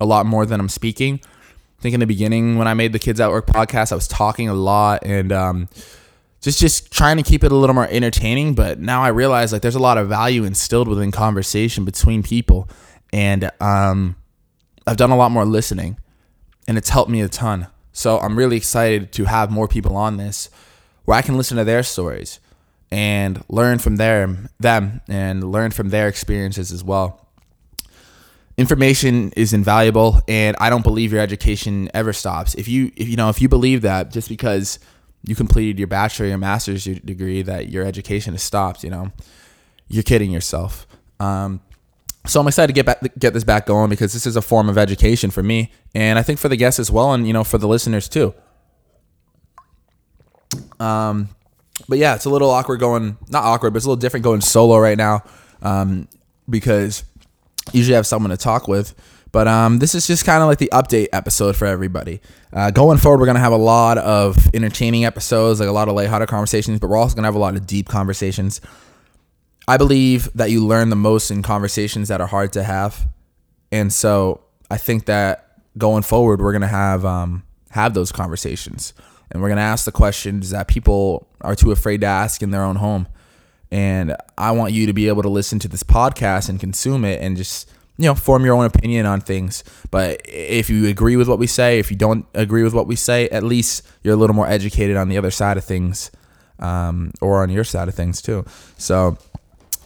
a 0.00 0.04
lot 0.04 0.26
more 0.26 0.44
than 0.44 0.60
I'm 0.60 0.68
speaking. 0.68 1.20
I 1.24 1.82
think 1.82 1.94
in 1.94 2.00
the 2.00 2.06
beginning 2.06 2.58
when 2.58 2.68
I 2.68 2.74
made 2.74 2.92
the 2.92 2.98
Kids 2.98 3.20
at 3.20 3.30
Work 3.30 3.46
podcast, 3.46 3.90
I 3.90 3.94
was 3.94 4.06
talking 4.06 4.48
a 4.48 4.54
lot 4.54 5.04
and 5.04 5.32
um, 5.32 5.68
just 6.42 6.58
just 6.58 6.92
trying 6.92 7.16
to 7.16 7.22
keep 7.22 7.44
it 7.44 7.52
a 7.52 7.54
little 7.54 7.74
more 7.74 7.88
entertaining 7.90 8.54
but 8.54 8.78
now 8.78 9.02
i 9.02 9.08
realize 9.08 9.52
like 9.52 9.62
there's 9.62 9.76
a 9.76 9.80
lot 9.80 9.96
of 9.96 10.08
value 10.08 10.44
instilled 10.44 10.88
within 10.88 11.10
conversation 11.10 11.84
between 11.84 12.22
people. 12.22 12.68
And 13.14 13.50
um, 13.60 14.16
i've 14.86 14.96
done 14.96 15.10
a 15.10 15.16
lot 15.16 15.30
more 15.30 15.44
listening 15.44 15.98
and 16.68 16.76
it's 16.76 16.90
helped 16.90 17.10
me 17.10 17.20
a 17.22 17.28
ton. 17.28 17.68
So 17.92 18.18
i'm 18.18 18.36
really 18.36 18.56
excited 18.56 19.12
to 19.12 19.24
have 19.24 19.50
more 19.50 19.68
people 19.68 19.96
on 19.96 20.16
this 20.16 20.50
where 21.04 21.16
i 21.16 21.22
can 21.22 21.36
listen 21.36 21.56
to 21.56 21.64
their 21.64 21.82
stories 21.82 22.40
and 22.90 23.42
learn 23.48 23.78
from 23.78 23.96
their 23.96 24.50
them 24.60 25.00
and 25.08 25.50
learn 25.50 25.70
from 25.70 25.88
their 25.88 26.08
experiences 26.08 26.72
as 26.72 26.84
well. 26.84 27.18
Information 28.58 29.32
is 29.36 29.52
invaluable 29.52 30.20
and 30.26 30.56
i 30.58 30.68
don't 30.68 30.82
believe 30.82 31.12
your 31.12 31.20
education 31.20 31.88
ever 31.94 32.12
stops. 32.12 32.54
If 32.56 32.66
you 32.66 32.90
if 32.96 33.08
you 33.08 33.16
know 33.16 33.28
if 33.28 33.40
you 33.40 33.48
believe 33.48 33.82
that 33.82 34.10
just 34.10 34.28
because 34.28 34.80
you 35.24 35.34
completed 35.34 35.78
your 35.78 35.88
bachelor, 35.88 36.26
your 36.26 36.38
master's 36.38 36.84
degree, 36.84 37.42
that 37.42 37.68
your 37.68 37.84
education 37.84 38.34
has 38.34 38.42
stopped. 38.42 38.82
You 38.82 38.90
know, 38.90 39.12
you're 39.88 40.02
kidding 40.02 40.30
yourself. 40.30 40.86
Um, 41.20 41.60
so 42.26 42.40
I'm 42.40 42.46
excited 42.46 42.68
to 42.68 42.72
get 42.72 42.86
back, 42.86 43.00
get 43.18 43.34
this 43.34 43.44
back 43.44 43.66
going 43.66 43.90
because 43.90 44.12
this 44.12 44.26
is 44.26 44.36
a 44.36 44.42
form 44.42 44.68
of 44.68 44.78
education 44.78 45.30
for 45.30 45.42
me, 45.42 45.72
and 45.94 46.18
I 46.18 46.22
think 46.22 46.38
for 46.38 46.48
the 46.48 46.56
guests 46.56 46.78
as 46.78 46.90
well, 46.90 47.12
and 47.12 47.26
you 47.26 47.32
know, 47.32 47.44
for 47.44 47.58
the 47.58 47.68
listeners 47.68 48.08
too. 48.08 48.34
Um, 50.78 51.28
but 51.88 51.98
yeah, 51.98 52.14
it's 52.14 52.24
a 52.24 52.30
little 52.30 52.50
awkward 52.50 52.80
going, 52.80 53.16
not 53.28 53.44
awkward, 53.44 53.72
but 53.72 53.78
it's 53.78 53.86
a 53.86 53.88
little 53.88 54.00
different 54.00 54.24
going 54.24 54.40
solo 54.40 54.78
right 54.78 54.96
now, 54.96 55.24
um, 55.62 56.08
because 56.48 57.04
usually 57.72 57.94
I 57.94 57.98
have 57.98 58.06
someone 58.06 58.30
to 58.30 58.36
talk 58.36 58.68
with. 58.68 58.94
But 59.32 59.48
um, 59.48 59.78
this 59.78 59.94
is 59.94 60.06
just 60.06 60.24
kind 60.24 60.42
of 60.42 60.48
like 60.48 60.58
the 60.58 60.70
update 60.72 61.08
episode 61.12 61.56
for 61.56 61.66
everybody. 61.66 62.20
Uh, 62.52 62.70
going 62.70 62.98
forward, 62.98 63.18
we're 63.18 63.26
gonna 63.26 63.38
have 63.38 63.52
a 63.52 63.56
lot 63.56 63.98
of 63.98 64.36
entertaining 64.54 65.04
episodes, 65.04 65.58
like 65.58 65.68
a 65.68 65.72
lot 65.72 65.88
of 65.88 65.94
lighthearted 65.94 66.28
conversations, 66.28 66.78
but 66.78 66.88
we're 66.88 66.98
also 66.98 67.14
gonna 67.14 67.26
have 67.26 67.34
a 67.34 67.38
lot 67.38 67.56
of 67.56 67.66
deep 67.66 67.88
conversations. 67.88 68.60
I 69.68 69.76
believe 69.76 70.28
that 70.34 70.50
you 70.50 70.66
learn 70.66 70.90
the 70.90 70.96
most 70.96 71.30
in 71.30 71.42
conversations 71.42 72.08
that 72.08 72.20
are 72.20 72.26
hard 72.26 72.52
to 72.54 72.62
have. 72.62 73.08
And 73.70 73.92
so 73.92 74.42
I 74.70 74.76
think 74.76 75.06
that 75.06 75.58
going 75.78 76.02
forward, 76.02 76.40
we're 76.40 76.52
going 76.52 76.62
to 76.62 76.68
have, 76.68 77.04
um, 77.04 77.44
have 77.70 77.94
those 77.94 78.12
conversations 78.12 78.92
and 79.30 79.40
we're 79.40 79.48
going 79.48 79.56
to 79.56 79.62
ask 79.62 79.84
the 79.84 79.92
questions 79.92 80.50
that 80.50 80.68
people 80.68 81.26
are 81.40 81.54
too 81.54 81.70
afraid 81.70 82.02
to 82.02 82.06
ask 82.06 82.42
in 82.42 82.50
their 82.50 82.62
own 82.62 82.76
home. 82.76 83.08
And 83.70 84.14
I 84.36 84.50
want 84.50 84.74
you 84.74 84.86
to 84.86 84.92
be 84.92 85.08
able 85.08 85.22
to 85.22 85.30
listen 85.30 85.58
to 85.60 85.68
this 85.68 85.82
podcast 85.82 86.50
and 86.50 86.60
consume 86.60 87.04
it 87.04 87.22
and 87.22 87.36
just, 87.36 87.70
you 88.02 88.08
know, 88.08 88.14
form 88.14 88.44
your 88.44 88.56
own 88.56 88.64
opinion 88.64 89.06
on 89.06 89.20
things. 89.20 89.62
But 89.90 90.20
if 90.24 90.68
you 90.68 90.86
agree 90.88 91.16
with 91.16 91.28
what 91.28 91.38
we 91.38 91.46
say, 91.46 91.78
if 91.78 91.90
you 91.90 91.96
don't 91.96 92.26
agree 92.34 92.64
with 92.64 92.74
what 92.74 92.86
we 92.88 92.96
say, 92.96 93.28
at 93.28 93.44
least 93.44 93.86
you're 94.02 94.14
a 94.14 94.16
little 94.16 94.34
more 94.34 94.48
educated 94.48 94.96
on 94.96 95.08
the 95.08 95.16
other 95.16 95.30
side 95.30 95.56
of 95.56 95.64
things 95.64 96.10
um, 96.58 97.12
or 97.20 97.42
on 97.42 97.50
your 97.50 97.64
side 97.64 97.88
of 97.88 97.94
things 97.94 98.20
too. 98.20 98.44
So, 98.76 99.16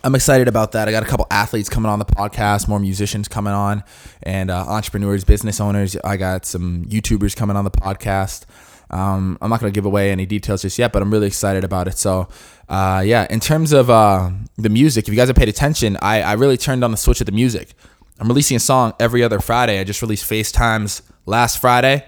I'm 0.05 0.15
excited 0.15 0.47
about 0.47 0.71
that. 0.73 0.87
I 0.87 0.93
got 0.93 1.03
a 1.03 1.07
couple 1.07 1.27
athletes 1.33 1.69
coming 1.69 1.91
on 1.91 1.99
the 1.99 2.05
podcast, 2.05 2.69
more 2.69 2.79
musicians 2.79 3.27
coming 3.27 3.53
on, 3.53 3.83
and 4.23 4.53
uh, 4.53 4.65
entrepreneurs, 4.69 5.25
business 5.25 5.61
owners. 5.61 5.97
I 6.05 6.17
got 6.17 6.45
some 6.47 6.85
YouTubers 6.85 7.35
coming 7.35 7.57
on 7.57 7.65
the 7.65 7.73
podcast. 7.73 8.45
Um, 8.89 9.37
I'm 9.41 9.51
not 9.51 9.59
going 9.59 9.73
to 9.73 9.77
give 9.77 9.85
away 9.85 10.13
any 10.13 10.27
details 10.27 10.63
just 10.63 10.79
yet, 10.79 10.93
but 10.93 11.03
I'm 11.03 11.11
really 11.11 11.27
excited 11.27 11.65
about 11.65 11.89
it. 11.89 11.99
So, 11.99 12.29
uh, 12.69 13.03
yeah, 13.05 13.27
in 13.31 13.41
terms 13.41 13.73
of 13.73 13.91
uh, 13.91 14.31
the 14.57 14.69
music, 14.69 15.09
if 15.09 15.15
you 15.15 15.17
guys 15.17 15.27
have 15.27 15.37
paid 15.37 15.49
attention, 15.49 15.97
I, 16.01 16.23
I 16.23 16.33
really 16.35 16.57
turned 16.57 16.85
on 16.85 16.93
the 16.93 16.97
switch 16.97 17.21
of 17.21 17.27
the 17.27 17.33
music. 17.33 17.75
I'm 18.19 18.29
releasing 18.29 18.57
a 18.57 18.61
song 18.61 18.95
every 18.99 19.23
other 19.23 19.41
Friday. 19.41 19.79
I 19.79 19.85
just 19.85 20.03
released 20.03 20.29
FaceTimes 20.29 21.03
last 21.27 21.59
Friday. 21.59 22.05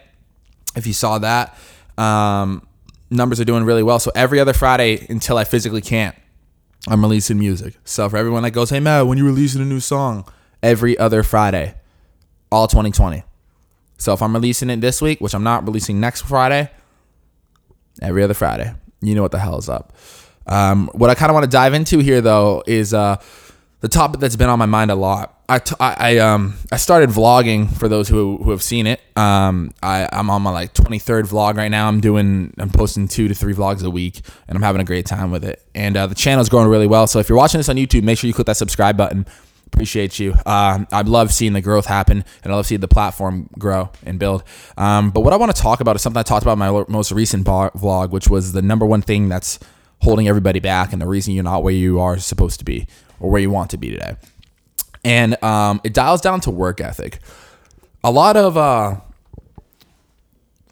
If 0.75 0.87
you 0.87 0.93
saw 0.93 1.19
that, 1.19 1.57
um, 1.97 2.67
numbers 3.11 3.41
are 3.41 3.45
doing 3.45 3.65
really 3.65 3.83
well. 3.83 3.99
So 3.99 4.11
every 4.15 4.41
other 4.41 4.53
Friday 4.53 5.07
until 5.11 5.37
I 5.37 5.45
physically 5.45 5.81
can't 5.81 6.15
I'm 6.87 7.03
releasing 7.03 7.39
music. 7.39 7.75
So 7.85 8.09
for 8.09 8.17
everyone 8.17 8.43
that 8.45 8.53
goes, 8.53 8.71
hey 8.71 8.81
Matt, 8.81 9.07
when 9.07 9.19
you 9.19 9.27
releasing 9.27 9.61
a 9.61 9.65
new 9.65 9.81
song? 9.81 10.27
Every 10.63 10.99
other 10.99 11.23
Friday, 11.23 11.75
all 12.51 12.67
2020. 12.67 13.23
So 13.99 14.13
if 14.13 14.23
I'm 14.23 14.33
releasing 14.33 14.71
it 14.71 14.81
this 14.81 15.03
week, 15.03 15.21
which 15.21 15.35
I'm 15.35 15.43
not 15.43 15.65
releasing 15.65 16.01
next 16.01 16.23
Friday, 16.23 16.71
every 18.01 18.23
other 18.23 18.35
Friday, 18.35 18.73
you 19.01 19.15
know 19.15 19.23
what 19.23 19.33
the 19.33 19.39
hell 19.39 19.59
is 19.59 19.69
up. 19.69 19.93
Um, 20.47 20.89
what 20.95 21.11
I 21.11 21.15
kind 21.15 21.31
of 21.31 21.35
want 21.35 21.45
to 21.45 21.51
dive 21.51 21.75
into 21.75 21.99
here 21.99 22.21
though 22.21 22.63
is 22.67 22.95
uh, 22.95 23.17
the 23.81 23.89
topic 23.89 24.21
that's 24.21 24.37
been 24.37 24.49
on 24.49 24.59
my 24.59 24.67
mind 24.67 24.91
a 24.91 24.95
lot. 24.95 25.35
I, 25.49 25.61
t- 25.61 25.77
I, 25.81 25.97
I, 25.99 26.19
um 26.19 26.59
I 26.71 26.77
started 26.77 27.11
vlogging 27.11 27.73
for 27.73 27.89
those 27.89 28.09
who, 28.09 28.39
who 28.39 28.51
have 28.51 28.63
seen 28.63 28.87
it. 28.87 29.01
Um 29.17 29.73
I 29.83 30.09
I'm 30.13 30.29
on 30.31 30.43
my 30.43 30.51
like 30.51 30.75
23rd 30.75 31.29
vlog 31.29 31.57
right 31.57 31.71
now. 31.71 31.89
I'm 31.89 32.01
doing 32.01 32.53
I'm 32.59 32.71
posting 32.71 33.09
two 33.09 33.29
to 33.29 33.35
three 33.35 33.55
vlogs 33.55 33.85
a 33.85 33.91
week 33.91 34.21
and 34.47 34.57
I'm 34.57 34.63
having 34.63 34.81
a 34.81 34.85
great 34.85 35.07
time 35.07 35.31
with 35.31 35.45
it. 35.45 35.63
And 35.75 35.97
uh, 35.97 36.07
the 36.07 36.15
channel's 36.15 36.49
growing 36.49 36.69
really 36.69 36.87
well. 36.87 37.07
So 37.07 37.19
if 37.19 37.29
you're 37.29 37.39
watching 37.39 37.59
this 37.59 37.69
on 37.69 37.77
YouTube, 37.77 38.03
make 38.03 38.19
sure 38.19 38.29
you 38.29 38.35
click 38.35 38.47
that 38.47 38.57
subscribe 38.57 38.97
button. 38.97 39.27
Appreciate 39.69 40.19
you. 40.19 40.33
Uh, 40.45 40.85
I 40.91 41.03
love 41.03 41.33
seeing 41.33 41.53
the 41.53 41.61
growth 41.61 41.87
happen 41.87 42.25
and 42.43 42.53
I 42.53 42.57
love 42.57 42.67
seeing 42.67 42.81
the 42.81 42.89
platform 42.89 43.49
grow 43.59 43.91
and 44.05 44.19
build. 44.19 44.43
Um, 44.77 45.11
but 45.11 45.21
what 45.21 45.33
I 45.33 45.37
want 45.37 45.55
to 45.55 45.63
talk 45.63 45.81
about 45.81 45.95
is 45.95 46.03
something 46.03 46.19
I 46.19 46.25
talked 46.25 46.43
about 46.43 46.55
in 46.55 46.59
my 46.59 46.85
most 46.89 47.13
recent 47.13 47.47
vlog, 47.47 48.11
which 48.11 48.29
was 48.29 48.53
the 48.53 48.63
number 48.63 48.85
one 48.87 49.03
thing 49.03 49.29
that's 49.29 49.59
holding 50.01 50.29
everybody 50.29 50.61
back 50.61 50.93
and 50.93 51.03
the 51.03 51.07
reason 51.07 51.35
you're 51.35 51.45
not 51.45 51.63
where 51.63 51.75
you 51.75 52.01
are 52.01 52.19
supposed 52.19 52.59
to 52.59 52.65
be 52.65 52.87
or 53.21 53.31
where 53.31 53.41
you 53.41 53.51
want 53.51 53.71
to 53.71 53.77
be 53.77 53.91
today 53.91 54.17
and 55.05 55.43
um, 55.43 55.81
it 55.85 55.95
dials 55.95 56.21
down 56.21 56.41
to 56.41 56.51
work 56.51 56.81
ethic. 56.81 57.19
A 58.05 58.11
lot 58.11 58.37
of 58.37 58.57
uh, 58.57 58.97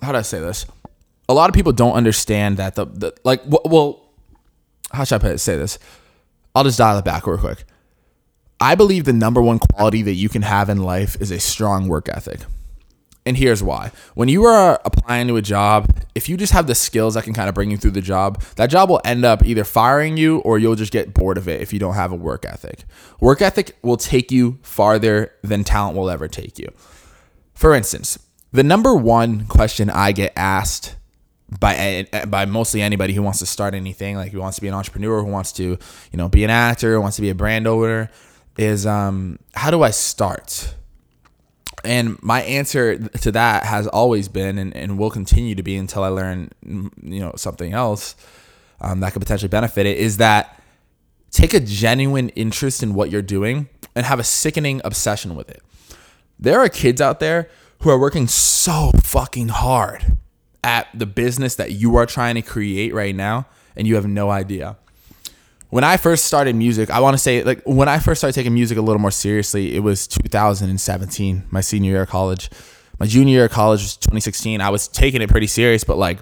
how 0.02 0.12
do 0.12 0.18
I 0.18 0.22
say 0.22 0.40
this? 0.40 0.66
A 1.28 1.34
lot 1.34 1.50
of 1.50 1.54
people 1.54 1.72
don't 1.72 1.94
understand 1.94 2.56
that 2.58 2.74
the, 2.74 2.86
the 2.86 3.14
like 3.24 3.42
well, 3.46 4.08
how 4.92 5.04
should 5.04 5.24
I 5.24 5.36
say 5.36 5.56
this? 5.56 5.78
I'll 6.54 6.64
just 6.64 6.78
dial 6.78 6.98
it 6.98 7.04
back 7.04 7.26
real 7.26 7.38
quick. 7.38 7.64
I 8.60 8.74
believe 8.74 9.04
the 9.04 9.12
number 9.12 9.42
one 9.42 9.58
quality 9.58 10.02
that 10.02 10.14
you 10.14 10.28
can 10.28 10.42
have 10.42 10.70
in 10.70 10.82
life 10.82 11.20
is 11.20 11.30
a 11.30 11.38
strong 11.38 11.88
work 11.88 12.08
ethic. 12.08 12.40
And 13.26 13.36
here's 13.36 13.60
why. 13.60 13.90
When 14.14 14.28
you 14.28 14.44
are 14.44 14.80
applying 14.84 15.26
to 15.26 15.36
a 15.36 15.42
job, 15.42 15.92
if 16.14 16.28
you 16.28 16.36
just 16.36 16.52
have 16.52 16.68
the 16.68 16.76
skills 16.76 17.14
that 17.14 17.24
can 17.24 17.34
kind 17.34 17.48
of 17.48 17.56
bring 17.56 17.72
you 17.72 17.76
through 17.76 17.90
the 17.90 18.00
job, 18.00 18.40
that 18.54 18.68
job 18.68 18.88
will 18.88 19.00
end 19.04 19.24
up 19.24 19.44
either 19.44 19.64
firing 19.64 20.16
you 20.16 20.38
or 20.38 20.60
you'll 20.60 20.76
just 20.76 20.92
get 20.92 21.12
bored 21.12 21.36
of 21.36 21.48
it 21.48 21.60
if 21.60 21.72
you 21.72 21.80
don't 21.80 21.94
have 21.94 22.12
a 22.12 22.14
work 22.14 22.44
ethic. 22.44 22.84
Work 23.20 23.42
ethic 23.42 23.76
will 23.82 23.96
take 23.96 24.30
you 24.30 24.60
farther 24.62 25.32
than 25.42 25.64
talent 25.64 25.96
will 25.96 26.08
ever 26.08 26.28
take 26.28 26.56
you. 26.56 26.68
For 27.52 27.74
instance, 27.74 28.16
the 28.52 28.62
number 28.62 28.94
one 28.94 29.46
question 29.46 29.90
I 29.90 30.12
get 30.12 30.32
asked 30.36 30.94
by 31.60 32.06
by 32.28 32.44
mostly 32.44 32.80
anybody 32.80 33.12
who 33.12 33.22
wants 33.22 33.40
to 33.40 33.46
start 33.46 33.74
anything, 33.74 34.16
like 34.16 34.32
who 34.32 34.40
wants 34.40 34.56
to 34.56 34.62
be 34.62 34.68
an 34.68 34.74
entrepreneur, 34.74 35.22
who 35.22 35.30
wants 35.30 35.52
to, 35.52 35.64
you 35.64 35.78
know, 36.16 36.28
be 36.28 36.44
an 36.44 36.50
actor, 36.50 36.94
who 36.94 37.00
wants 37.00 37.16
to 37.16 37.22
be 37.22 37.30
a 37.30 37.34
brand 37.34 37.66
owner, 37.66 38.08
is 38.56 38.86
um, 38.86 39.38
how 39.54 39.70
do 39.70 39.82
I 39.82 39.90
start? 39.90 40.74
And 41.84 42.20
my 42.22 42.42
answer 42.42 42.98
to 42.98 43.32
that 43.32 43.64
has 43.64 43.86
always 43.86 44.28
been 44.28 44.58
and, 44.58 44.74
and 44.76 44.98
will 44.98 45.10
continue 45.10 45.54
to 45.54 45.62
be 45.62 45.76
until 45.76 46.02
I 46.02 46.08
learn 46.08 46.50
you 46.62 47.20
know 47.20 47.32
something 47.36 47.72
else 47.72 48.16
um, 48.80 49.00
that 49.00 49.12
could 49.12 49.22
potentially 49.22 49.48
benefit 49.48 49.86
it 49.86 49.98
is 49.98 50.18
that 50.18 50.60
take 51.30 51.54
a 51.54 51.60
genuine 51.60 52.30
interest 52.30 52.82
in 52.82 52.94
what 52.94 53.10
you're 53.10 53.22
doing 53.22 53.68
and 53.94 54.06
have 54.06 54.18
a 54.18 54.24
sickening 54.24 54.80
obsession 54.84 55.34
with 55.34 55.50
it. 55.50 55.62
There 56.38 56.60
are 56.60 56.68
kids 56.68 57.00
out 57.00 57.20
there 57.20 57.48
who 57.82 57.90
are 57.90 57.98
working 57.98 58.26
so 58.26 58.90
fucking 59.02 59.48
hard 59.48 60.16
at 60.62 60.88
the 60.94 61.06
business 61.06 61.54
that 61.56 61.72
you 61.72 61.96
are 61.96 62.06
trying 62.06 62.34
to 62.34 62.42
create 62.42 62.92
right 62.92 63.14
now 63.14 63.46
and 63.76 63.86
you 63.86 63.94
have 63.94 64.06
no 64.06 64.30
idea 64.30 64.76
when 65.70 65.84
I 65.84 65.96
first 65.96 66.24
started 66.24 66.54
music, 66.54 66.90
I 66.90 67.00
want 67.00 67.14
to 67.14 67.18
say 67.18 67.42
like 67.42 67.62
when 67.64 67.88
I 67.88 67.98
first 67.98 68.20
started 68.20 68.34
taking 68.34 68.54
music 68.54 68.78
a 68.78 68.82
little 68.82 69.00
more 69.00 69.10
seriously, 69.10 69.74
it 69.74 69.80
was 69.80 70.06
2017, 70.06 71.44
my 71.50 71.60
senior 71.60 71.92
year 71.92 72.02
of 72.02 72.08
college. 72.08 72.50
My 72.98 73.06
junior 73.06 73.32
year 73.32 73.44
of 73.44 73.50
college 73.50 73.80
was 73.80 73.96
2016. 73.98 74.60
I 74.60 74.70
was 74.70 74.88
taking 74.88 75.20
it 75.20 75.28
pretty 75.28 75.46
serious, 75.46 75.84
but 75.84 75.98
like 75.98 76.18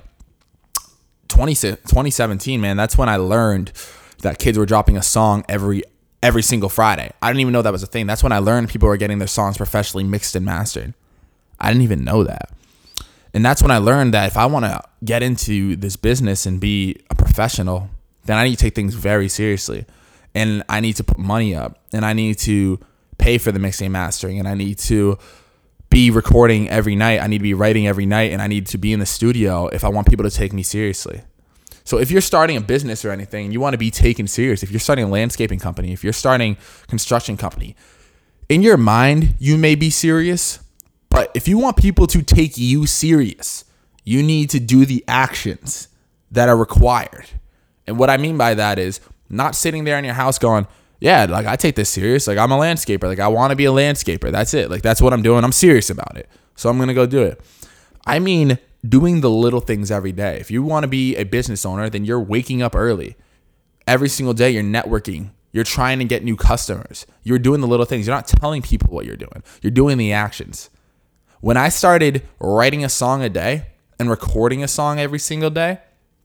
20, 1.29 1.55
2017, 1.55 2.61
man, 2.61 2.77
that's 2.77 2.99
when 2.99 3.09
I 3.09 3.17
learned 3.17 3.73
that 4.23 4.39
kids 4.39 4.59
were 4.59 4.67
dropping 4.67 4.97
a 4.97 5.03
song 5.03 5.45
every 5.49 5.83
every 6.23 6.43
single 6.43 6.71
Friday. 6.71 7.13
I 7.21 7.29
didn't 7.29 7.41
even 7.41 7.53
know 7.53 7.63
that 7.63 7.73
was 7.73 7.83
a 7.83 7.87
thing. 7.87 8.07
That's 8.07 8.23
when 8.23 8.33
I 8.33 8.39
learned 8.39 8.71
people 8.71 8.89
were 8.89 8.97
getting 8.97 9.19
their 9.19 9.29
songs 9.29 9.59
professionally 9.59 10.05
mixed 10.05 10.35
and 10.35 10.45
mastered. 10.45 10.95
I 11.61 11.69
didn't 11.69 11.83
even 11.83 12.03
know 12.03 12.25
that. 12.25 12.51
And 13.35 13.45
that's 13.45 13.61
when 13.61 13.71
I 13.71 13.79
learned 13.79 14.15
that 14.15 14.27
if 14.29 14.37
I 14.37 14.47
want 14.47 14.65
to 14.65 14.81
get 15.05 15.23
into 15.23 15.77
this 15.77 15.97
business 15.97 16.47
and 16.47 16.61
be 16.61 16.97
a 17.11 17.15
professional, 17.15 17.91
then 18.25 18.39
I 18.39 18.45
need 18.45 18.57
to 18.57 18.65
take 18.65 18.75
things 18.75 18.95
very 18.95 19.29
seriously. 19.29 19.87
And 20.35 20.65
I 20.69 20.81
need 20.81 20.97
to 20.97 21.05
put 21.05 21.19
money 21.19 21.55
up 21.55 21.79
and 21.93 22.05
I 22.05 22.13
need 22.13 22.39
to 22.41 22.81
pay 23.19 23.39
for 23.39 23.53
the 23.53 23.59
mixing 23.59 23.87
and 23.87 23.93
mastering 23.93 24.39
and 24.39 24.49
I 24.49 24.55
need 24.55 24.79
to 24.79 25.19
be 25.91 26.11
recording 26.11 26.69
every 26.69 26.97
night. 26.97 27.23
I 27.23 27.29
need 27.29 27.39
to 27.39 27.45
be 27.45 27.55
writing 27.55 27.87
every 27.87 28.07
night 28.07 28.33
and 28.33 28.43
I 28.43 28.49
need 28.49 28.67
to 28.69 28.79
be 28.79 28.93
in 28.93 28.99
the 28.99 29.07
studio 29.07 29.69
if 29.69 29.85
I 29.85 29.89
want 29.89 30.09
people 30.09 30.29
to 30.29 30.37
take 30.37 30.53
me 30.53 30.65
seriously. 30.65 31.23
So 31.85 31.99
if 31.99 32.11
you're 32.11 32.23
starting 32.23 32.57
a 32.57 32.61
business 32.61 33.05
or 33.05 33.11
anything, 33.11 33.53
you 33.53 33.61
want 33.61 33.75
to 33.75 33.79
be 33.79 33.91
taken 33.91 34.27
serious. 34.27 34.63
If 34.63 34.71
you're 34.71 34.81
starting 34.81 35.05
a 35.05 35.09
landscaping 35.09 35.61
company, 35.61 35.93
if 35.93 36.03
you're 36.03 36.15
starting 36.15 36.57
construction 36.89 37.37
company, 37.37 37.77
in 38.49 38.63
your 38.63 38.77
mind, 38.77 39.37
you 39.39 39.57
may 39.57 39.75
be 39.75 39.91
serious, 39.91 40.61
but 41.11 41.31
if 41.35 41.47
you 41.47 41.59
want 41.59 41.77
people 41.77 42.07
to 42.09 42.23
take 42.23 42.59
you 42.59 42.87
serious, 42.87 43.65
you 44.03 44.23
need 44.23 44.51
to 44.51 44.61
do 44.61 44.85
the 44.85 45.05
actions 45.07 45.89
that 46.31 46.49
are 46.49 46.57
required. 46.57 47.27
And 47.87 47.99
what 47.99 48.11
I 48.11 48.17
mean 48.17 48.37
by 48.37 48.55
that 48.55 48.79
is 48.79 49.01
not 49.29 49.55
sitting 49.55 49.85
there 49.85 49.99
in 49.99 50.05
your 50.05 50.15
house 50.15 50.39
going, 50.39 50.67
yeah, 51.01 51.25
like 51.25 51.47
I 51.47 51.57
take 51.57 51.75
this 51.75 51.91
serious. 51.91 52.27
Like 52.27 52.39
I'm 52.39 52.53
a 52.53 52.57
landscaper. 52.57 53.05
Like 53.05 53.21
I 53.21 53.29
want 53.29 53.51
to 53.51 53.57
be 53.57 53.65
a 53.67 53.71
landscaper. 53.73 54.31
That's 54.31 54.55
it. 54.55 54.71
Like 54.71 54.83
that's 54.83 55.03
what 55.03 55.13
I'm 55.13 55.23
doing. 55.23 55.45
I'm 55.45 55.53
serious 55.53 55.91
about 55.91 56.17
it. 56.17 56.29
So 56.57 56.71
I'm 56.71 56.77
going 56.77 56.89
to 56.89 56.95
go 56.95 57.07
do 57.07 57.23
it. 57.23 57.41
I 58.07 58.19
mean, 58.19 58.59
doing 58.89 59.21
the 59.21 59.31
little 59.31 59.61
things 59.61 59.91
every 59.91 60.13
day. 60.13 60.39
If 60.39 60.51
you 60.51 60.63
want 60.63 60.85
to 60.85 60.89
be 60.89 61.17
a 61.17 61.25
business 61.25 61.65
owner, 61.65 61.91
then 61.91 62.05
you're 62.05 62.21
waking 62.21 62.63
up 62.63 62.75
early. 62.75 63.17
Every 63.87 64.09
single 64.09 64.35
day, 64.35 64.51
you're 64.51 64.63
networking. 64.63 65.31
You're 65.53 65.65
trying 65.65 65.99
to 66.01 66.05
get 66.05 66.25
new 66.25 66.37
customers. 66.37 67.07
You're 67.23 67.39
doing 67.39 67.61
the 67.61 67.67
little 67.67 67.87
things. 67.87 68.07
You're 68.07 68.17
not 68.17 68.27
telling 68.27 68.63
people 68.63 68.95
what 68.95 69.07
you're 69.07 69.17
doing, 69.17 69.43
you're 69.63 69.71
doing 69.71 69.99
the 69.99 70.13
actions. 70.13 70.71
When 71.41 71.57
I 71.57 71.69
started 71.69 72.27
writing 72.41 72.85
a 72.85 72.89
song 72.89 73.23
a 73.23 73.29
day 73.29 73.67
and 73.99 74.09
recording 74.09 74.65
a 74.65 74.69
song 74.69 74.99
every 74.99 75.19
single 75.19 75.51
day, 75.51 75.81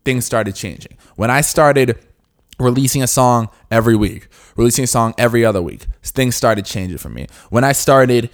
things 0.09 0.25
started 0.25 0.55
changing. 0.55 0.97
When 1.17 1.29
I 1.29 1.41
started 1.41 1.99
releasing 2.57 3.03
a 3.03 3.07
song 3.07 3.47
every 3.69 3.95
week, 3.95 4.27
releasing 4.55 4.83
a 4.83 4.87
song 4.87 5.13
every 5.19 5.45
other 5.45 5.61
week, 5.61 5.85
things 6.01 6.35
started 6.35 6.65
changing 6.65 6.97
for 6.97 7.09
me. 7.09 7.27
When 7.51 7.63
I 7.63 7.73
started 7.73 8.31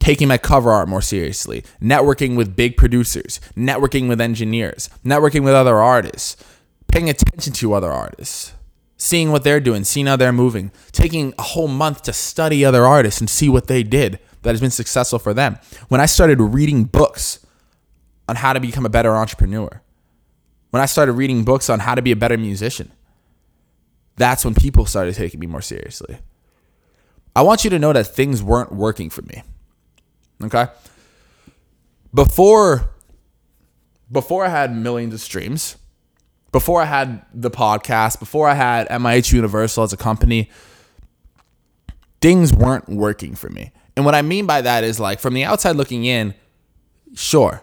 taking 0.00 0.26
my 0.26 0.36
cover 0.36 0.72
art 0.72 0.88
more 0.88 1.00
seriously, 1.00 1.62
networking 1.80 2.36
with 2.36 2.56
big 2.56 2.76
producers, 2.76 3.38
networking 3.56 4.08
with 4.08 4.20
engineers, 4.20 4.90
networking 5.04 5.44
with 5.44 5.54
other 5.54 5.76
artists, 5.76 6.36
paying 6.88 7.08
attention 7.08 7.52
to 7.52 7.72
other 7.72 7.92
artists, 7.92 8.54
seeing 8.96 9.30
what 9.30 9.44
they're 9.44 9.60
doing, 9.60 9.84
seeing 9.84 10.06
how 10.06 10.16
they're 10.16 10.32
moving, 10.32 10.72
taking 10.90 11.32
a 11.38 11.42
whole 11.42 11.68
month 11.68 12.02
to 12.02 12.12
study 12.12 12.64
other 12.64 12.84
artists 12.84 13.20
and 13.20 13.30
see 13.30 13.48
what 13.48 13.68
they 13.68 13.84
did 13.84 14.18
that 14.42 14.50
has 14.50 14.60
been 14.60 14.72
successful 14.72 15.20
for 15.20 15.32
them. 15.32 15.56
When 15.86 16.00
I 16.00 16.06
started 16.06 16.40
reading 16.40 16.82
books 16.82 17.46
on 18.28 18.34
how 18.34 18.52
to 18.52 18.58
become 18.58 18.84
a 18.84 18.90
better 18.90 19.14
entrepreneur, 19.14 19.82
when 20.72 20.80
I 20.80 20.86
started 20.86 21.12
reading 21.12 21.44
books 21.44 21.68
on 21.68 21.80
how 21.80 21.94
to 21.94 22.00
be 22.00 22.12
a 22.12 22.16
better 22.16 22.38
musician. 22.38 22.90
that's 24.16 24.44
when 24.44 24.54
people 24.54 24.84
started 24.86 25.14
taking 25.14 25.40
me 25.40 25.46
more 25.46 25.62
seriously. 25.62 26.18
I 27.34 27.42
want 27.42 27.64
you 27.64 27.70
to 27.70 27.78
know 27.78 27.92
that 27.92 28.04
things 28.04 28.42
weren't 28.42 28.72
working 28.72 29.10
for 29.10 29.22
me. 29.22 29.42
Okay? 30.42 30.66
Before 32.14 32.90
before 34.10 34.44
I 34.44 34.48
had 34.48 34.74
millions 34.74 35.14
of 35.14 35.20
streams, 35.20 35.76
before 36.52 36.82
I 36.82 36.84
had 36.86 37.24
the 37.32 37.50
podcast, 37.50 38.18
before 38.18 38.48
I 38.48 38.54
had 38.54 38.88
MIH 38.88 39.32
Universal 39.32 39.84
as 39.84 39.92
a 39.92 39.96
company, 39.96 40.50
things 42.20 42.52
weren't 42.52 42.88
working 42.88 43.34
for 43.34 43.48
me. 43.48 43.72
And 43.96 44.04
what 44.04 44.14
I 44.14 44.22
mean 44.22 44.46
by 44.46 44.62
that 44.62 44.84
is 44.84 44.98
like 45.00 45.20
from 45.20 45.34
the 45.34 45.44
outside 45.44 45.76
looking 45.76 46.04
in, 46.04 46.34
sure, 47.14 47.62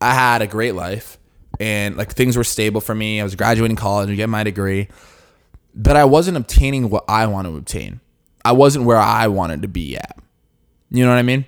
I 0.00 0.14
had 0.14 0.42
a 0.42 0.46
great 0.46 0.74
life 0.74 1.18
and 1.60 1.96
like 1.96 2.12
things 2.12 2.36
were 2.36 2.44
stable 2.44 2.80
for 2.80 2.94
me. 2.94 3.20
I 3.20 3.24
was 3.24 3.34
graduating 3.34 3.76
college 3.76 4.08
and 4.08 4.16
getting 4.16 4.30
my 4.30 4.44
degree, 4.44 4.88
but 5.74 5.96
I 5.96 6.04
wasn't 6.04 6.36
obtaining 6.36 6.90
what 6.90 7.04
I 7.08 7.26
want 7.26 7.46
to 7.46 7.56
obtain. 7.56 8.00
I 8.44 8.52
wasn't 8.52 8.84
where 8.84 8.98
I 8.98 9.26
wanted 9.26 9.62
to 9.62 9.68
be 9.68 9.96
at. 9.96 10.16
You 10.90 11.04
know 11.04 11.10
what 11.10 11.18
I 11.18 11.22
mean? 11.22 11.44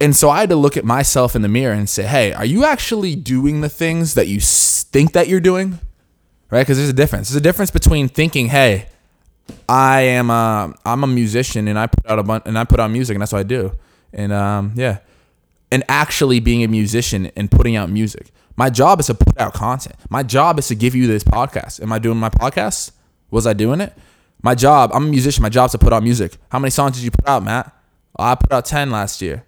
And 0.00 0.16
so 0.16 0.30
I 0.30 0.40
had 0.40 0.48
to 0.50 0.56
look 0.56 0.76
at 0.76 0.84
myself 0.84 1.36
in 1.36 1.42
the 1.42 1.48
mirror 1.48 1.72
and 1.72 1.88
say, 1.88 2.02
"Hey, 2.02 2.32
are 2.32 2.44
you 2.44 2.64
actually 2.64 3.14
doing 3.14 3.60
the 3.60 3.68
things 3.68 4.14
that 4.14 4.26
you 4.26 4.40
think 4.40 5.12
that 5.12 5.28
you're 5.28 5.40
doing?" 5.40 5.78
Right? 6.50 6.62
Because 6.62 6.76
there's 6.76 6.90
a 6.90 6.92
difference. 6.92 7.28
There's 7.28 7.36
a 7.36 7.40
difference 7.40 7.70
between 7.70 8.08
thinking, 8.08 8.48
"Hey, 8.48 8.88
I 9.68 10.00
am 10.00 10.28
a 10.28 10.74
I'm 10.84 11.04
a 11.04 11.06
musician 11.06 11.68
and 11.68 11.78
I 11.78 11.86
put 11.86 12.04
out 12.10 12.18
a 12.18 12.22
bunch 12.24 12.42
and 12.46 12.58
I 12.58 12.64
put 12.64 12.80
out 12.80 12.90
music 12.90 13.14
and 13.14 13.22
that's 13.22 13.32
what 13.32 13.38
I 13.38 13.44
do," 13.44 13.72
and 14.12 14.32
um, 14.32 14.72
yeah, 14.74 14.98
and 15.72 15.82
actually 15.88 16.38
being 16.38 16.62
a 16.62 16.68
musician 16.68 17.32
and 17.34 17.50
putting 17.50 17.76
out 17.76 17.88
music. 17.88 18.30
My 18.56 18.68
job 18.68 19.00
is 19.00 19.06
to 19.06 19.14
put 19.14 19.40
out 19.40 19.54
content. 19.54 19.96
My 20.10 20.22
job 20.22 20.58
is 20.58 20.68
to 20.68 20.74
give 20.74 20.94
you 20.94 21.06
this 21.06 21.24
podcast. 21.24 21.82
Am 21.82 21.90
I 21.90 21.98
doing 21.98 22.18
my 22.18 22.28
podcast? 22.28 22.92
Was 23.30 23.46
I 23.46 23.54
doing 23.54 23.80
it? 23.80 23.96
My 24.42 24.54
job, 24.54 24.90
I'm 24.92 25.06
a 25.06 25.08
musician. 25.08 25.42
My 25.42 25.48
job 25.48 25.66
is 25.66 25.72
to 25.72 25.78
put 25.78 25.94
out 25.94 26.02
music. 26.02 26.36
How 26.50 26.58
many 26.58 26.70
songs 26.70 26.96
did 26.96 27.04
you 27.04 27.10
put 27.10 27.26
out, 27.26 27.42
Matt? 27.42 27.74
I 28.18 28.34
put 28.34 28.52
out 28.52 28.66
10 28.66 28.90
last 28.90 29.22
year. 29.22 29.46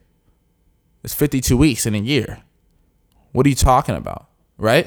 It's 1.03 1.13
52 1.13 1.59
weeks 1.59 1.85
in 1.85 1.95
a 1.95 1.99
year. 1.99 2.43
What 3.33 3.45
are 3.45 3.51
you 3.51 3.55
talking 3.55 3.95
about? 3.95 4.29
Right? 4.57 4.87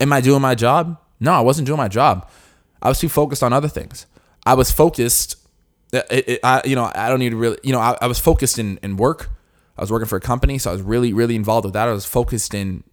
Am 0.00 0.12
I 0.12 0.20
doing 0.20 0.42
my 0.42 0.54
job? 0.54 0.98
No, 1.18 1.32
I 1.32 1.40
wasn't 1.40 1.64
doing 1.66 1.78
my 1.78 1.88
job. 1.88 2.28
I 2.82 2.90
was 2.90 2.98
too 2.98 3.08
focused 3.08 3.42
on 3.42 3.54
other 3.54 3.68
things. 3.68 4.04
I 4.44 4.52
was 4.52 4.70
focused. 4.70 5.36
Uh, 5.94 6.02
it, 6.10 6.28
it, 6.28 6.40
I, 6.44 6.60
you 6.66 6.74
know, 6.76 6.92
I 6.94 7.08
don't 7.08 7.20
need 7.20 7.30
to 7.30 7.36
really, 7.36 7.58
you 7.62 7.72
know, 7.72 7.80
I, 7.80 7.96
I 8.02 8.06
was 8.06 8.18
focused 8.18 8.58
in, 8.58 8.78
in 8.82 8.98
work. 8.98 9.30
I 9.76 9.80
was 9.80 9.90
working 9.90 10.08
for 10.08 10.16
a 10.16 10.20
company, 10.20 10.58
so 10.58 10.70
I 10.70 10.72
was 10.72 10.82
really, 10.82 11.12
really 11.12 11.34
involved 11.34 11.64
with 11.64 11.74
that. 11.74 11.88
I 11.88 11.92
was 11.92 12.04
focused 12.04 12.54
in 12.54 12.84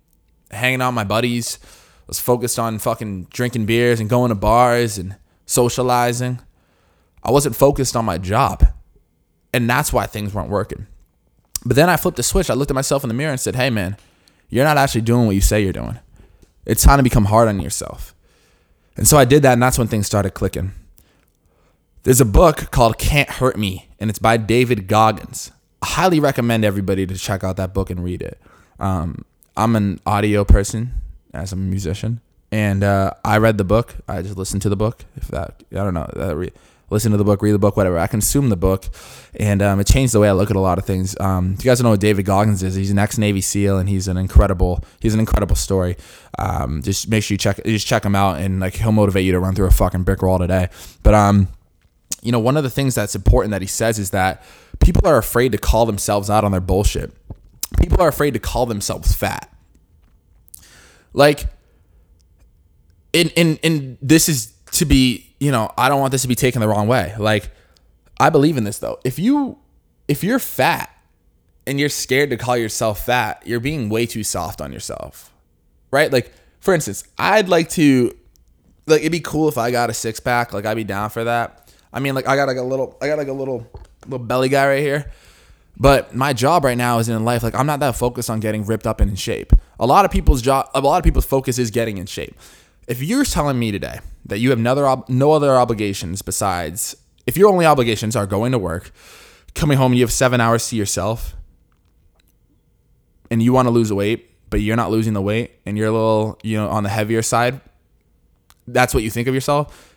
hanging 0.52 0.82
out 0.82 0.90
with 0.90 0.96
my 0.96 1.04
buddies. 1.04 1.60
I 1.64 2.06
was 2.08 2.20
focused 2.20 2.58
on 2.58 2.80
fucking 2.80 3.26
drinking 3.32 3.66
beers 3.66 4.00
and 4.00 4.10
going 4.10 4.30
to 4.30 4.36
bars 4.36 4.98
and 4.98 5.16
socializing. 5.46 6.40
I 7.24 7.32
wasn't 7.32 7.56
focused 7.56 7.96
on 7.96 8.06
my 8.06 8.18
job. 8.18 8.66
And 9.54 9.70
that's 9.70 9.92
why 9.92 10.06
things 10.06 10.34
weren't 10.34 10.50
working. 10.50 10.88
But 11.66 11.76
then 11.76 11.90
I 11.90 11.98
flipped 11.98 12.18
the 12.18 12.24
switch. 12.24 12.50
I 12.50 12.54
looked 12.54 12.72
at 12.72 12.76
myself 12.76 13.04
in 13.04 13.10
the 13.10 13.14
mirror 13.14 13.32
and 13.32 13.40
said, 13.40 13.56
hey, 13.56 13.70
man, 13.70 13.98
you're 14.48 14.64
not 14.64 14.78
actually 14.78 15.02
doing 15.02 15.26
what 15.26 15.36
you 15.36 15.42
say 15.42 15.62
you're 15.62 15.74
doing. 15.74 16.00
It's 16.66 16.84
time 16.84 16.98
to 16.98 17.04
become 17.04 17.26
hard 17.26 17.48
on 17.48 17.60
yourself. 17.60 18.16
And 18.96 19.08
so 19.08 19.18
I 19.18 19.26
did 19.26 19.42
that, 19.44 19.54
and 19.54 19.64
that's 19.64 19.78
when 19.78 19.88
things 19.88 20.08
started 20.08 20.32
clicking. 20.32 20.72
There's 22.04 22.22
a 22.22 22.26
book 22.26 22.72
called 22.72 22.98
Can't 22.98 23.30
Hurt 23.30 23.58
Me, 23.58 23.90
and 24.00 24.10
it's 24.10 24.20
by 24.20 24.38
David 24.38 24.88
Goggins. 24.88 25.52
Highly 25.84 26.20
recommend 26.20 26.66
everybody 26.66 27.06
to 27.06 27.16
check 27.16 27.44
out 27.44 27.58
that 27.58 27.74
book 27.74 27.90
and 27.90 28.04
read 28.04 28.22
it. 28.22 28.40
Um, 28.80 29.26
I'm 29.56 29.76
an 29.76 30.00
audio 30.06 30.44
person 30.46 30.94
as 31.34 31.52
a 31.52 31.56
musician, 31.56 32.22
and 32.52 32.84
uh, 32.84 33.12
I 33.24 33.38
read 33.38 33.58
the 33.58 33.64
book. 33.64 33.96
I 34.08 34.22
just 34.22 34.38
listened 34.38 34.62
to 34.64 34.70
the 34.70 34.76
book. 34.76 35.06
If 35.16 35.28
that, 35.30 35.64
I 35.72 35.76
don't 35.76 35.94
know, 35.94 36.10
uh, 36.16 36.36
re- 36.36 36.52
listen 36.90 37.12
to 37.12 37.18
the 37.18 37.24
book, 37.24 37.42
read 37.42 37.52
the 37.52 37.60
book, 37.60 37.78
whatever. 37.78 37.98
I 37.98 38.08
consume 38.08 38.50
the 38.50 38.58
book, 38.58 38.86
and 39.36 39.62
um, 39.62 39.80
it 39.80 39.88
changed 39.88 40.14
the 40.14 40.20
way 40.20 40.30
I 40.30 40.32
look 40.32 40.50
at 40.50 40.56
a 40.56 40.62
lot 40.62 40.78
of 40.78 40.86
things. 40.86 41.16
Um, 41.20 41.54
if 41.54 41.64
you 41.64 41.70
guys 41.70 41.80
don't 41.80 41.86
know 41.86 41.92
what 41.92 42.00
David 42.00 42.26
Goggins 42.26 42.64
is, 42.64 42.76
he's 42.76 42.92
an 42.92 43.00
ex 43.00 43.18
Navy 43.18 43.42
SEAL, 43.42 43.78
and 43.78 43.90
he's 43.90 44.08
an 44.08 44.18
incredible. 44.18 44.84
He's 45.00 45.14
an 45.14 45.20
incredible 45.20 45.56
story. 45.56 45.98
Um, 46.38 46.82
just 46.82 47.10
make 47.10 47.24
sure 47.24 47.34
you 47.34 47.38
check, 47.38 47.64
just 47.66 47.88
check 47.88 48.04
him 48.04 48.16
out, 48.16 48.40
and 48.40 48.60
like 48.60 48.76
he'll 48.76 48.92
motivate 48.92 49.26
you 49.26 49.32
to 49.34 49.40
run 49.40 49.56
through 49.56 49.68
a 49.68 49.72
fucking 49.72 50.04
brick 50.04 50.22
wall 50.22 50.40
today. 50.40 50.70
But 51.04 51.14
um, 51.14 51.48
you 52.22 52.32
know, 52.32 52.40
one 52.40 52.58
of 52.58 52.64
the 52.64 52.70
things 52.70 52.96
that's 52.96 53.16
important 53.16 53.52
that 53.52 53.62
he 53.62 53.68
says 53.68 54.00
is 54.00 54.12
that 54.12 54.44
people 54.80 55.08
are 55.08 55.18
afraid 55.18 55.52
to 55.52 55.58
call 55.58 55.86
themselves 55.86 56.30
out 56.30 56.44
on 56.44 56.52
their 56.52 56.62
bullshit. 56.62 57.14
People 57.80 58.02
are 58.02 58.08
afraid 58.08 58.34
to 58.34 58.40
call 58.40 58.66
themselves 58.66 59.14
fat. 59.14 59.54
Like, 61.14 61.48
in 63.14 63.30
in 63.30 63.58
in 63.58 63.98
this 64.02 64.30
is 64.30 64.54
to 64.72 64.86
be, 64.86 65.34
you 65.40 65.52
know, 65.52 65.72
I 65.78 65.90
don't 65.90 66.00
want 66.00 66.12
this 66.12 66.22
to 66.24 66.28
be 66.28 66.36
taken 66.36 66.62
the 66.62 66.68
wrong 66.68 66.88
way. 66.88 67.16
Like, 67.18 67.52
I 68.20 68.30
believe 68.30 68.58
in 68.58 68.64
this 68.64 68.80
though. 68.80 69.00
If 69.04 69.20
you 69.20 69.58
if 70.08 70.24
you're 70.24 70.40
fat 70.40 70.90
and 71.66 71.80
you're 71.80 71.90
scared 71.90 72.30
to 72.32 72.38
call 72.38 72.58
yourself 72.58 73.06
fat, 73.06 73.42
you're 73.46 73.60
being 73.60 73.90
way 73.90 74.06
too 74.06 74.24
soft 74.24 74.62
on 74.62 74.72
yourself. 74.72 75.32
Right? 75.92 76.12
Like, 76.12 76.32
for 76.60 76.74
instance, 76.74 77.04
I'd 77.18 77.50
like 77.50 77.70
to 77.70 78.16
like 78.86 79.02
it'd 79.02 79.12
be 79.12 79.20
cool 79.20 79.48
if 79.50 79.58
I 79.58 79.72
got 79.72 79.90
a 79.90 79.94
six 79.94 80.20
pack. 80.20 80.54
Like 80.54 80.66
I'd 80.66 80.76
be 80.76 80.84
down 80.84 81.10
for 81.10 81.24
that. 81.24 81.72
I 81.92 82.00
mean, 82.00 82.16
like 82.16 82.28
I 82.28 82.36
got 82.36 82.48
like 82.48 82.58
a 82.58 82.64
little, 82.64 82.98
I 83.02 83.08
got 83.08 83.18
like 83.18 83.28
a 83.28 83.34
little, 83.34 83.68
little 84.06 84.26
belly 84.26 84.50
guy 84.50 84.68
right 84.68 84.82
here. 84.82 85.12
But 85.78 86.14
my 86.14 86.34
job 86.34 86.66
right 86.66 86.78
now 86.78 87.00
is 87.00 87.08
in 87.08 87.24
life. 87.24 87.42
Like 87.42 87.56
I'm 87.56 87.66
not 87.66 87.80
that 87.80 87.96
focused 87.96 88.30
on 88.30 88.40
getting 88.40 88.66
ripped 88.66 88.86
up 88.86 89.00
and 89.00 89.10
in 89.10 89.16
shape. 89.16 89.54
A 89.80 89.86
lot 89.86 90.04
of 90.04 90.12
people's 90.12 90.42
job, 90.42 90.70
a 90.76 90.82
lot 90.82 90.98
of 90.98 91.04
people's 91.04 91.26
focus 91.26 91.58
is 91.58 91.72
getting 91.72 91.98
in 91.98 92.06
shape. 92.06 92.38
If 92.88 93.02
you're 93.02 93.24
telling 93.24 93.58
me 93.58 93.72
today 93.72 94.00
that 94.26 94.40
you 94.40 94.50
have 94.50 94.60
no 94.60 94.72
other, 94.72 95.04
no 95.08 95.32
other 95.32 95.56
obligations 95.56 96.22
besides, 96.22 96.98
if 97.26 97.38
your 97.38 97.50
only 97.50 97.66
obligations 97.66 98.16
are 98.16 98.26
going 98.26 98.52
to 98.52 98.60
work, 98.60 98.92
coming 99.56 99.78
home, 99.78 99.94
you 99.94 100.02
have 100.02 100.12
seven 100.12 100.42
hours 100.42 100.68
to 100.70 100.76
yourself, 100.76 101.36
and 103.32 103.42
you 103.42 103.54
want 103.54 103.68
to 103.68 103.72
lose 103.72 103.94
weight, 103.94 104.32
but 104.50 104.62
you're 104.62 104.76
not 104.76 104.90
losing 104.90 105.14
the 105.14 105.22
weight, 105.22 105.52
and 105.66 105.78
you're 105.78 105.88
a 105.88 105.92
little, 105.92 106.40
you 106.44 106.58
know, 106.58 106.68
on 106.68 106.84
the 106.84 106.90
heavier 106.90 107.22
side. 107.22 107.62
That's 108.68 108.94
what 108.94 109.04
you 109.04 109.12
think 109.12 109.28
of 109.28 109.36
yourself 109.36 109.90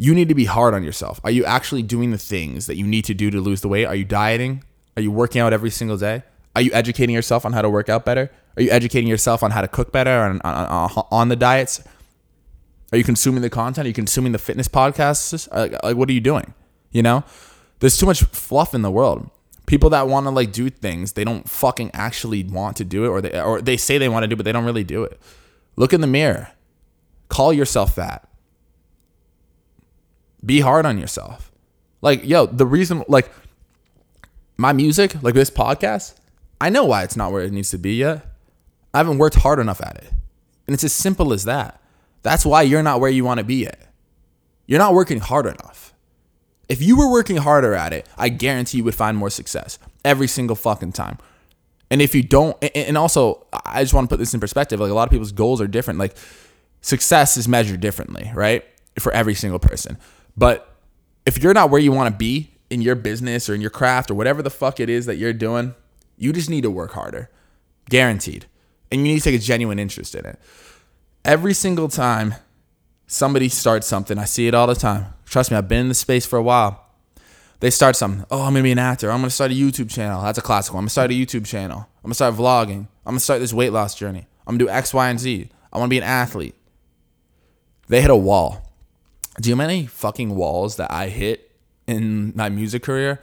you 0.00 0.14
need 0.14 0.30
to 0.30 0.34
be 0.34 0.46
hard 0.46 0.72
on 0.72 0.82
yourself. 0.82 1.20
Are 1.24 1.30
you 1.30 1.44
actually 1.44 1.82
doing 1.82 2.10
the 2.10 2.16
things 2.16 2.64
that 2.64 2.76
you 2.76 2.86
need 2.86 3.04
to 3.04 3.12
do 3.12 3.30
to 3.30 3.38
lose 3.38 3.60
the 3.60 3.68
weight? 3.68 3.84
Are 3.84 3.94
you 3.94 4.06
dieting? 4.06 4.64
Are 4.96 5.02
you 5.02 5.10
working 5.10 5.42
out 5.42 5.52
every 5.52 5.68
single 5.68 5.98
day? 5.98 6.22
Are 6.56 6.62
you 6.62 6.70
educating 6.72 7.14
yourself 7.14 7.44
on 7.44 7.52
how 7.52 7.60
to 7.60 7.68
work 7.68 7.90
out 7.90 8.06
better? 8.06 8.30
Are 8.56 8.62
you 8.62 8.70
educating 8.70 9.08
yourself 9.08 9.42
on 9.42 9.50
how 9.50 9.60
to 9.60 9.68
cook 9.68 9.92
better 9.92 10.10
on, 10.10 10.40
on, 10.40 10.88
uh, 10.96 11.02
on 11.10 11.28
the 11.28 11.36
diets? 11.36 11.82
Are 12.92 12.96
you 12.96 13.04
consuming 13.04 13.42
the 13.42 13.50
content? 13.50 13.84
Are 13.84 13.88
you 13.88 13.94
consuming 13.94 14.32
the 14.32 14.38
fitness 14.38 14.68
podcasts? 14.68 15.46
Like, 15.54 15.72
like, 15.82 15.96
what 15.98 16.08
are 16.08 16.12
you 16.12 16.20
doing? 16.20 16.54
You 16.92 17.02
know, 17.02 17.22
there's 17.80 17.98
too 17.98 18.06
much 18.06 18.22
fluff 18.22 18.74
in 18.74 18.80
the 18.80 18.90
world. 18.90 19.28
People 19.66 19.90
that 19.90 20.08
want 20.08 20.24
to 20.24 20.30
like 20.30 20.50
do 20.50 20.70
things, 20.70 21.12
they 21.12 21.24
don't 21.24 21.46
fucking 21.46 21.90
actually 21.92 22.42
want 22.44 22.78
to 22.78 22.86
do 22.86 23.04
it, 23.04 23.08
or 23.08 23.20
they 23.20 23.38
or 23.38 23.60
they 23.60 23.76
say 23.76 23.98
they 23.98 24.08
want 24.08 24.22
to 24.22 24.28
do, 24.28 24.32
it, 24.32 24.36
but 24.36 24.44
they 24.46 24.52
don't 24.52 24.64
really 24.64 24.82
do 24.82 25.04
it. 25.04 25.20
Look 25.76 25.92
in 25.92 26.00
the 26.00 26.06
mirror. 26.06 26.52
Call 27.28 27.52
yourself 27.52 27.96
fat. 27.96 28.26
Be 30.44 30.60
hard 30.60 30.86
on 30.86 30.98
yourself. 30.98 31.50
Like, 32.02 32.24
yo, 32.24 32.46
the 32.46 32.66
reason, 32.66 33.04
like, 33.08 33.30
my 34.56 34.72
music, 34.72 35.22
like 35.22 35.34
this 35.34 35.50
podcast, 35.50 36.14
I 36.60 36.70
know 36.70 36.84
why 36.84 37.02
it's 37.02 37.16
not 37.16 37.32
where 37.32 37.42
it 37.42 37.52
needs 37.52 37.70
to 37.70 37.78
be 37.78 37.94
yet. 37.94 38.26
I 38.92 38.98
haven't 38.98 39.18
worked 39.18 39.36
hard 39.36 39.58
enough 39.58 39.80
at 39.82 39.96
it. 39.96 40.10
And 40.66 40.74
it's 40.74 40.84
as 40.84 40.92
simple 40.92 41.32
as 41.32 41.44
that. 41.44 41.80
That's 42.22 42.44
why 42.44 42.62
you're 42.62 42.82
not 42.82 43.00
where 43.00 43.10
you 43.10 43.24
want 43.24 43.38
to 43.38 43.44
be 43.44 43.56
yet. 43.56 43.80
You're 44.66 44.78
not 44.78 44.94
working 44.94 45.20
hard 45.20 45.46
enough. 45.46 45.94
If 46.68 46.82
you 46.82 46.96
were 46.96 47.10
working 47.10 47.38
harder 47.38 47.74
at 47.74 47.92
it, 47.92 48.06
I 48.16 48.28
guarantee 48.28 48.78
you 48.78 48.84
would 48.84 48.94
find 48.94 49.16
more 49.16 49.30
success 49.30 49.78
every 50.04 50.28
single 50.28 50.54
fucking 50.54 50.92
time. 50.92 51.18
And 51.90 52.00
if 52.00 52.14
you 52.14 52.22
don't, 52.22 52.56
and 52.76 52.96
also, 52.96 53.46
I 53.64 53.82
just 53.82 53.92
want 53.92 54.08
to 54.08 54.14
put 54.14 54.20
this 54.20 54.32
in 54.32 54.38
perspective. 54.38 54.78
Like 54.78 54.90
a 54.90 54.94
lot 54.94 55.08
of 55.08 55.10
people's 55.10 55.32
goals 55.32 55.60
are 55.60 55.66
different. 55.66 55.98
Like 55.98 56.16
success 56.82 57.36
is 57.36 57.48
measured 57.48 57.80
differently, 57.80 58.30
right? 58.34 58.64
For 59.00 59.10
every 59.12 59.34
single 59.34 59.58
person. 59.58 59.98
But 60.40 60.74
if 61.26 61.42
you're 61.42 61.52
not 61.52 61.68
where 61.68 61.82
you 61.82 61.92
want 61.92 62.10
to 62.10 62.16
be 62.16 62.54
in 62.70 62.80
your 62.80 62.94
business 62.94 63.50
or 63.50 63.54
in 63.54 63.60
your 63.60 63.68
craft 63.68 64.10
or 64.10 64.14
whatever 64.14 64.40
the 64.40 64.48
fuck 64.48 64.80
it 64.80 64.88
is 64.88 65.04
that 65.04 65.16
you're 65.16 65.34
doing, 65.34 65.74
you 66.16 66.32
just 66.32 66.48
need 66.48 66.62
to 66.62 66.70
work 66.70 66.92
harder. 66.92 67.28
Guaranteed. 67.90 68.46
And 68.90 69.02
you 69.02 69.12
need 69.12 69.18
to 69.18 69.24
take 69.24 69.38
a 69.38 69.44
genuine 69.44 69.78
interest 69.78 70.14
in 70.14 70.24
it. 70.24 70.40
Every 71.26 71.52
single 71.52 71.88
time 71.88 72.36
somebody 73.06 73.50
starts 73.50 73.86
something, 73.86 74.16
I 74.16 74.24
see 74.24 74.46
it 74.46 74.54
all 74.54 74.66
the 74.66 74.74
time. 74.74 75.12
Trust 75.26 75.50
me, 75.50 75.58
I've 75.58 75.68
been 75.68 75.80
in 75.80 75.88
the 75.88 75.94
space 75.94 76.24
for 76.24 76.38
a 76.38 76.42
while. 76.42 76.86
They 77.60 77.68
start 77.68 77.94
something. 77.94 78.24
Oh, 78.30 78.44
I'm 78.44 78.54
gonna 78.54 78.62
be 78.62 78.72
an 78.72 78.78
actor. 78.78 79.12
I'm 79.12 79.20
gonna 79.20 79.28
start 79.28 79.50
a 79.50 79.54
YouTube 79.54 79.90
channel. 79.90 80.22
That's 80.22 80.38
a 80.38 80.42
classic. 80.42 80.72
I'm 80.72 80.80
gonna 80.80 80.88
start 80.88 81.10
a 81.10 81.14
YouTube 81.14 81.44
channel. 81.44 81.80
I'm 81.80 82.08
gonna 82.08 82.14
start 82.14 82.34
vlogging. 82.34 82.88
I'm 83.04 83.12
gonna 83.12 83.20
start 83.20 83.40
this 83.40 83.52
weight 83.52 83.74
loss 83.74 83.94
journey. 83.94 84.26
I'm 84.46 84.56
gonna 84.56 84.64
do 84.64 84.70
X, 84.70 84.94
Y, 84.94 85.10
and 85.10 85.20
Z. 85.20 85.50
I 85.70 85.76
wanna 85.76 85.90
be 85.90 85.98
an 85.98 86.04
athlete. 86.04 86.54
They 87.88 88.00
hit 88.00 88.10
a 88.10 88.16
wall 88.16 88.69
do 89.38 89.48
you 89.48 89.54
know 89.54 89.62
how 89.62 89.68
many 89.68 89.86
fucking 89.86 90.34
walls 90.34 90.76
that 90.76 90.90
I 90.90 91.08
hit 91.08 91.50
in 91.86 92.32
my 92.34 92.48
music 92.48 92.82
career? 92.82 93.20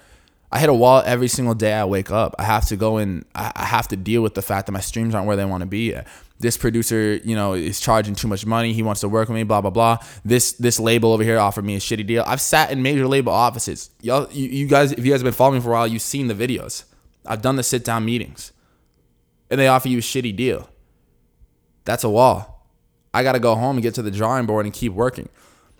I 0.52 0.60
hit 0.60 0.70
a 0.70 0.74
wall 0.74 1.04
every 1.06 1.28
single 1.28 1.54
day 1.54 1.74
I 1.74 1.84
wake 1.84 2.10
up. 2.10 2.34
I 2.40 2.44
have 2.44 2.66
to 2.68 2.78
go 2.78 2.98
and 2.98 3.26
I 3.36 3.66
have 3.66 3.90
to 3.90 3.98
deal 3.98 4.22
with 4.22 4.34
the 4.34 4.42
fact 4.42 4.68
that 4.68 4.72
my 4.72 4.80
streams 4.80 5.14
aren't 5.14 5.28
where 5.28 5.36
they 5.36 5.44
want 5.44 5.62
to 5.62 5.68
be. 5.68 5.94
this 6.40 6.56
producer, 6.56 7.16
you 7.24 7.36
know, 7.36 7.54
is 7.54 7.80
charging 7.80 8.16
too 8.16 8.28
much 8.28 8.46
money. 8.46 8.72
He 8.72 8.84
wants 8.84 9.02
to 9.02 9.10
work 9.10 9.28
with 9.28 9.36
me, 9.36 9.44
blah 9.44 9.60
blah 9.60 9.72
blah. 9.72 9.98
This 10.24 10.54
this 10.54 10.80
label 10.80 11.12
over 11.12 11.24
here 11.24 11.38
offered 11.38 11.66
me 11.66 11.76
a 11.76 11.80
shitty 11.80 12.08
deal. 12.08 12.24
I've 12.26 12.40
sat 12.40 12.72
in 12.72 12.82
major 12.82 13.08
label 13.08 13.34
offices. 13.34 13.90
Y'all, 14.02 14.32
you, 14.32 14.48
you 14.48 14.68
guys, 14.68 14.94
if 14.94 15.06
you 15.06 15.12
guys 15.12 15.20
have 15.20 15.26
been 15.26 15.34
following 15.34 15.56
me 15.56 15.64
for 15.64 15.70
a 15.70 15.74
while, 15.74 15.88
you've 15.88 16.02
seen 16.02 16.28
the 16.28 16.34
videos. 16.34 16.86
I've 17.26 17.42
done 17.42 17.58
the 17.58 17.64
sit 17.64 17.84
down 17.84 18.06
meetings, 18.06 18.54
and 19.50 19.60
they 19.60 19.68
offer 19.68 19.90
you 19.90 19.98
a 19.98 20.02
shitty 20.02 20.36
deal. 20.36 20.70
That's 21.84 22.06
a 22.06 22.10
wall. 22.10 22.66
I 23.14 23.24
got 23.24 23.34
to 23.34 23.40
go 23.40 23.56
home 23.56 23.78
and 23.78 23.84
get 23.84 23.96
to 23.96 24.02
the 24.02 24.12
drawing 24.12 24.46
board 24.46 24.66
and 24.66 24.74
keep 24.74 24.94
working. 24.94 25.28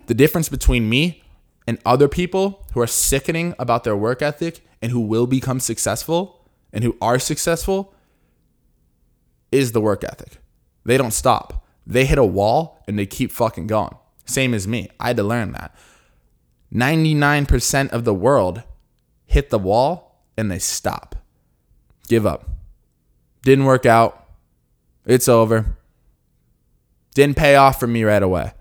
The 0.08 0.14
difference 0.14 0.50
between 0.50 0.90
me 0.90 1.24
and 1.68 1.80
other 1.86 2.08
people 2.08 2.66
who 2.74 2.82
are 2.82 2.88
sickening 2.88 3.54
about 3.60 3.84
their 3.84 3.96
work 3.96 4.22
ethic 4.22 4.66
and 4.82 4.92
who 4.92 5.02
will 5.02 5.28
become 5.28 5.60
successful 5.60 6.50
and 6.74 6.84
who 6.84 6.98
are 7.02 7.20
successful 7.20 7.94
is 9.52 9.74
the 9.74 9.82
work 9.82 10.04
ethic. 10.04 10.38
They 10.86 10.98
don't 10.98 11.12
stop. 11.12 11.66
They 11.86 12.06
hit 12.06 12.18
a 12.18 12.26
wall 12.26 12.84
and 12.88 12.98
they 12.98 13.06
keep 13.06 13.32
fucking 13.32 13.68
going. 13.68 13.96
Same 14.26 14.54
as 14.54 14.68
me. 14.68 14.90
I 15.00 15.08
had 15.08 15.18
to 15.18 15.24
learn 15.24 15.52
that. 15.54 15.76
99% 16.74 17.90
of 17.90 18.04
the 18.04 18.14
world 18.14 18.64
hit 19.26 19.50
the 19.50 19.60
wall 19.60 20.24
and 20.38 20.50
they 20.50 20.60
stop. 20.60 21.16
Give 22.08 22.26
up. 22.26 22.50
Didn't 23.44 23.66
work 23.66 23.86
out. 23.86 24.26
It's 25.06 25.28
over. 25.28 25.78
Didn't 27.14 27.38
pay 27.38 27.56
off 27.56 27.80
for 27.80 27.88
me 27.88 28.04
right 28.04 28.24
away. 28.24 28.52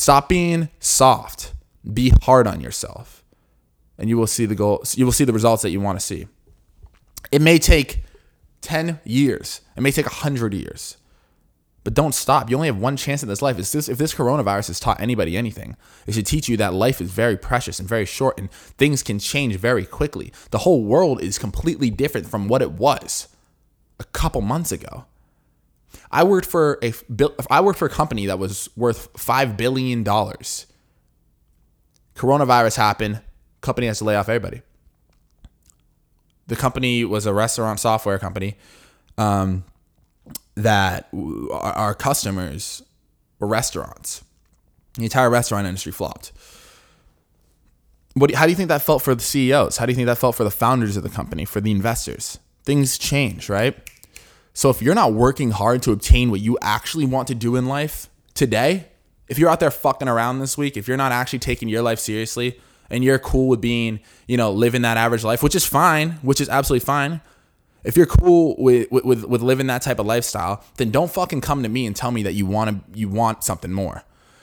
Stop 0.00 0.30
being 0.30 0.70
soft. 0.78 1.52
Be 1.92 2.10
hard 2.22 2.46
on 2.46 2.62
yourself. 2.62 3.22
And 3.98 4.08
you 4.08 4.16
will 4.16 4.26
see 4.26 4.46
the 4.46 4.54
goal 4.54 4.82
you 4.94 5.04
will 5.04 5.12
see 5.12 5.24
the 5.24 5.32
results 5.34 5.60
that 5.60 5.72
you 5.72 5.78
want 5.78 6.00
to 6.00 6.06
see. 6.06 6.26
It 7.30 7.42
may 7.42 7.58
take 7.58 8.02
10 8.62 9.00
years. 9.04 9.60
It 9.76 9.82
may 9.82 9.90
take 9.90 10.06
100 10.06 10.54
years. 10.54 10.96
But 11.84 11.92
don't 11.92 12.14
stop. 12.14 12.48
You 12.48 12.56
only 12.56 12.68
have 12.68 12.78
one 12.78 12.96
chance 12.96 13.22
in 13.22 13.28
this 13.28 13.42
life. 13.42 13.58
If 13.58 13.72
this, 13.72 13.90
if 13.90 13.98
this 13.98 14.14
coronavirus 14.14 14.68
has 14.68 14.80
taught 14.80 15.02
anybody 15.02 15.36
anything, 15.36 15.76
it 16.06 16.14
should 16.14 16.24
teach 16.24 16.48
you 16.48 16.56
that 16.56 16.72
life 16.72 17.02
is 17.02 17.10
very 17.10 17.36
precious 17.36 17.78
and 17.78 17.86
very 17.86 18.06
short 18.06 18.38
and 18.38 18.50
things 18.50 19.02
can 19.02 19.18
change 19.18 19.56
very 19.56 19.84
quickly. 19.84 20.32
The 20.50 20.58
whole 20.60 20.82
world 20.82 21.20
is 21.20 21.38
completely 21.38 21.90
different 21.90 22.26
from 22.26 22.48
what 22.48 22.62
it 22.62 22.72
was 22.72 23.28
a 23.98 24.04
couple 24.04 24.40
months 24.40 24.72
ago. 24.72 25.04
I 26.10 26.24
worked 26.24 26.46
for 26.46 26.78
a 26.82 26.92
I 27.50 27.60
worked 27.60 27.78
for 27.78 27.86
a 27.86 27.90
company 27.90 28.26
that 28.26 28.38
was 28.38 28.68
worth 28.76 29.08
5 29.16 29.56
billion 29.56 30.02
dollars. 30.02 30.66
Coronavirus 32.14 32.76
happened, 32.76 33.20
company 33.60 33.86
has 33.86 33.98
to 33.98 34.04
lay 34.04 34.14
off 34.16 34.28
everybody 34.28 34.62
the 36.50 36.56
company 36.56 37.04
was 37.04 37.26
a 37.26 37.32
restaurant 37.32 37.78
software 37.78 38.18
company 38.18 38.56
um, 39.16 39.64
that 40.56 41.08
our 41.52 41.94
customers 41.94 42.82
were 43.38 43.46
restaurants. 43.46 44.24
The 44.96 45.04
entire 45.04 45.30
restaurant 45.30 45.68
industry 45.68 45.92
flopped. 45.92 46.32
What, 48.14 48.34
how 48.34 48.46
do 48.46 48.50
you 48.50 48.56
think 48.56 48.68
that 48.68 48.82
felt 48.82 49.02
for 49.02 49.14
the 49.14 49.22
CEOs? 49.22 49.76
How 49.76 49.86
do 49.86 49.92
you 49.92 49.96
think 49.96 50.06
that 50.06 50.18
felt 50.18 50.34
for 50.34 50.42
the 50.42 50.50
founders 50.50 50.96
of 50.96 51.04
the 51.04 51.08
company, 51.08 51.44
for 51.44 51.60
the 51.60 51.70
investors? 51.70 52.40
Things 52.64 52.98
change, 52.98 53.48
right? 53.48 53.78
So 54.52 54.70
if 54.70 54.82
you're 54.82 54.94
not 54.94 55.12
working 55.12 55.52
hard 55.52 55.82
to 55.82 55.92
obtain 55.92 56.30
what 56.30 56.40
you 56.40 56.58
actually 56.60 57.06
want 57.06 57.28
to 57.28 57.34
do 57.34 57.56
in 57.56 57.66
life 57.66 58.08
today, 58.34 58.88
if 59.28 59.38
you're 59.38 59.48
out 59.48 59.60
there 59.60 59.70
fucking 59.70 60.08
around 60.08 60.40
this 60.40 60.58
week, 60.58 60.76
if 60.76 60.88
you're 60.88 60.96
not 60.96 61.12
actually 61.12 61.38
taking 61.38 61.68
your 61.68 61.82
life 61.82 61.98
seriously, 61.98 62.58
and 62.90 63.04
you're 63.04 63.18
cool 63.18 63.48
with 63.48 63.60
being, 63.60 64.00
you 64.26 64.36
know, 64.36 64.50
living 64.50 64.82
that 64.82 64.96
average 64.96 65.24
life, 65.24 65.42
which 65.42 65.54
is 65.54 65.64
fine, 65.64 66.12
which 66.22 66.40
is 66.40 66.48
absolutely 66.48 66.84
fine. 66.84 67.20
If 67.84 67.96
you're 67.96 68.06
cool 68.06 68.56
with, 68.58 68.90
with, 68.90 69.24
with 69.24 69.40
living 69.40 69.68
that 69.68 69.82
type 69.82 69.98
of 70.00 70.06
lifestyle, 70.06 70.64
then 70.76 70.90
don't 70.90 71.10
fucking 71.10 71.40
come 71.40 71.62
to 71.62 71.68
me 71.68 71.86
and 71.86 71.96
tell 71.96 72.10
me 72.10 72.24
that 72.24 72.34
you 72.34 72.44
want 72.44 72.70
to 72.92 72.98
you 72.98 73.08
want 73.08 73.42
something 73.44 73.72
more. 73.72 74.02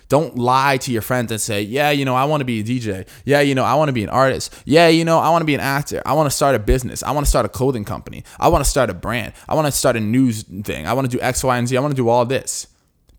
Don't 0.10 0.38
lie 0.38 0.78
to 0.78 0.92
your 0.92 1.02
friends 1.02 1.32
and 1.32 1.42
say, 1.42 1.62
"Yeah, 1.62 1.92
you 1.92 2.06
know, 2.06 2.16
I 2.16 2.26
want 2.26 2.42
to 2.42 2.46
be 2.46 2.62
a 2.62 2.64
DJ. 2.64 3.06
Yeah, 3.26 3.42
you 3.42 3.56
know, 3.56 3.64
I 3.64 3.76
want 3.76 3.90
to 3.90 3.94
be 3.94 4.04
an 4.04 4.10
artist. 4.10 4.54
Yeah, 4.66 4.88
you 4.88 5.04
know, 5.04 5.20
I 5.20 5.30
want 5.30 5.42
to 5.42 5.46
be 5.46 5.56
an 5.56 5.60
actor. 5.60 6.02
I 6.06 6.14
want 6.14 6.28
to 6.30 6.36
start 6.36 6.56
a 6.56 6.60
business. 6.60 7.04
I 7.04 7.12
want 7.12 7.26
to 7.26 7.30
start 7.30 7.46
a 7.46 7.50
clothing 7.50 7.84
company. 7.84 8.24
I 8.40 8.48
want 8.48 8.64
to 8.64 8.70
start 8.70 8.90
a 8.90 8.94
brand. 8.94 9.34
I 9.50 9.56
want 9.56 9.66
to 9.68 9.72
start 9.72 9.96
a 9.98 10.00
news 10.00 10.44
thing. 10.44 10.88
I 10.88 10.94
want 10.94 11.12
to 11.12 11.18
do 11.18 11.22
X, 11.22 11.44
Y, 11.44 11.58
and 11.58 11.68
Z. 11.68 11.76
I 11.76 11.82
want 11.82 11.92
to 11.92 12.02
do 12.02 12.10
all 12.10 12.26
this." 12.26 12.68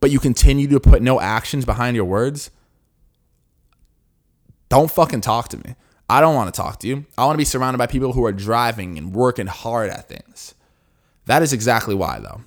But 0.00 0.10
you 0.10 0.20
continue 0.20 0.68
to 0.68 0.80
put 0.80 1.02
no 1.02 1.20
actions 1.20 1.64
behind 1.64 1.96
your 1.96 2.04
words 2.04 2.50
don't 4.68 4.90
fucking 4.90 5.22
talk 5.22 5.48
to 5.48 5.56
me. 5.56 5.74
I 6.10 6.20
don't 6.20 6.34
want 6.34 6.52
to 6.52 6.56
talk 6.56 6.78
to 6.80 6.88
you. 6.88 7.06
I 7.16 7.24
want 7.24 7.34
to 7.34 7.38
be 7.38 7.44
surrounded 7.44 7.78
by 7.78 7.86
people 7.86 8.12
who 8.12 8.24
are 8.24 8.32
driving 8.32 8.96
and 8.96 9.14
working 9.14 9.46
hard 9.46 9.90
at 9.90 10.08
things. 10.08 10.54
That 11.26 11.42
is 11.42 11.52
exactly 11.52 11.94
why, 11.94 12.18
though. 12.18 12.42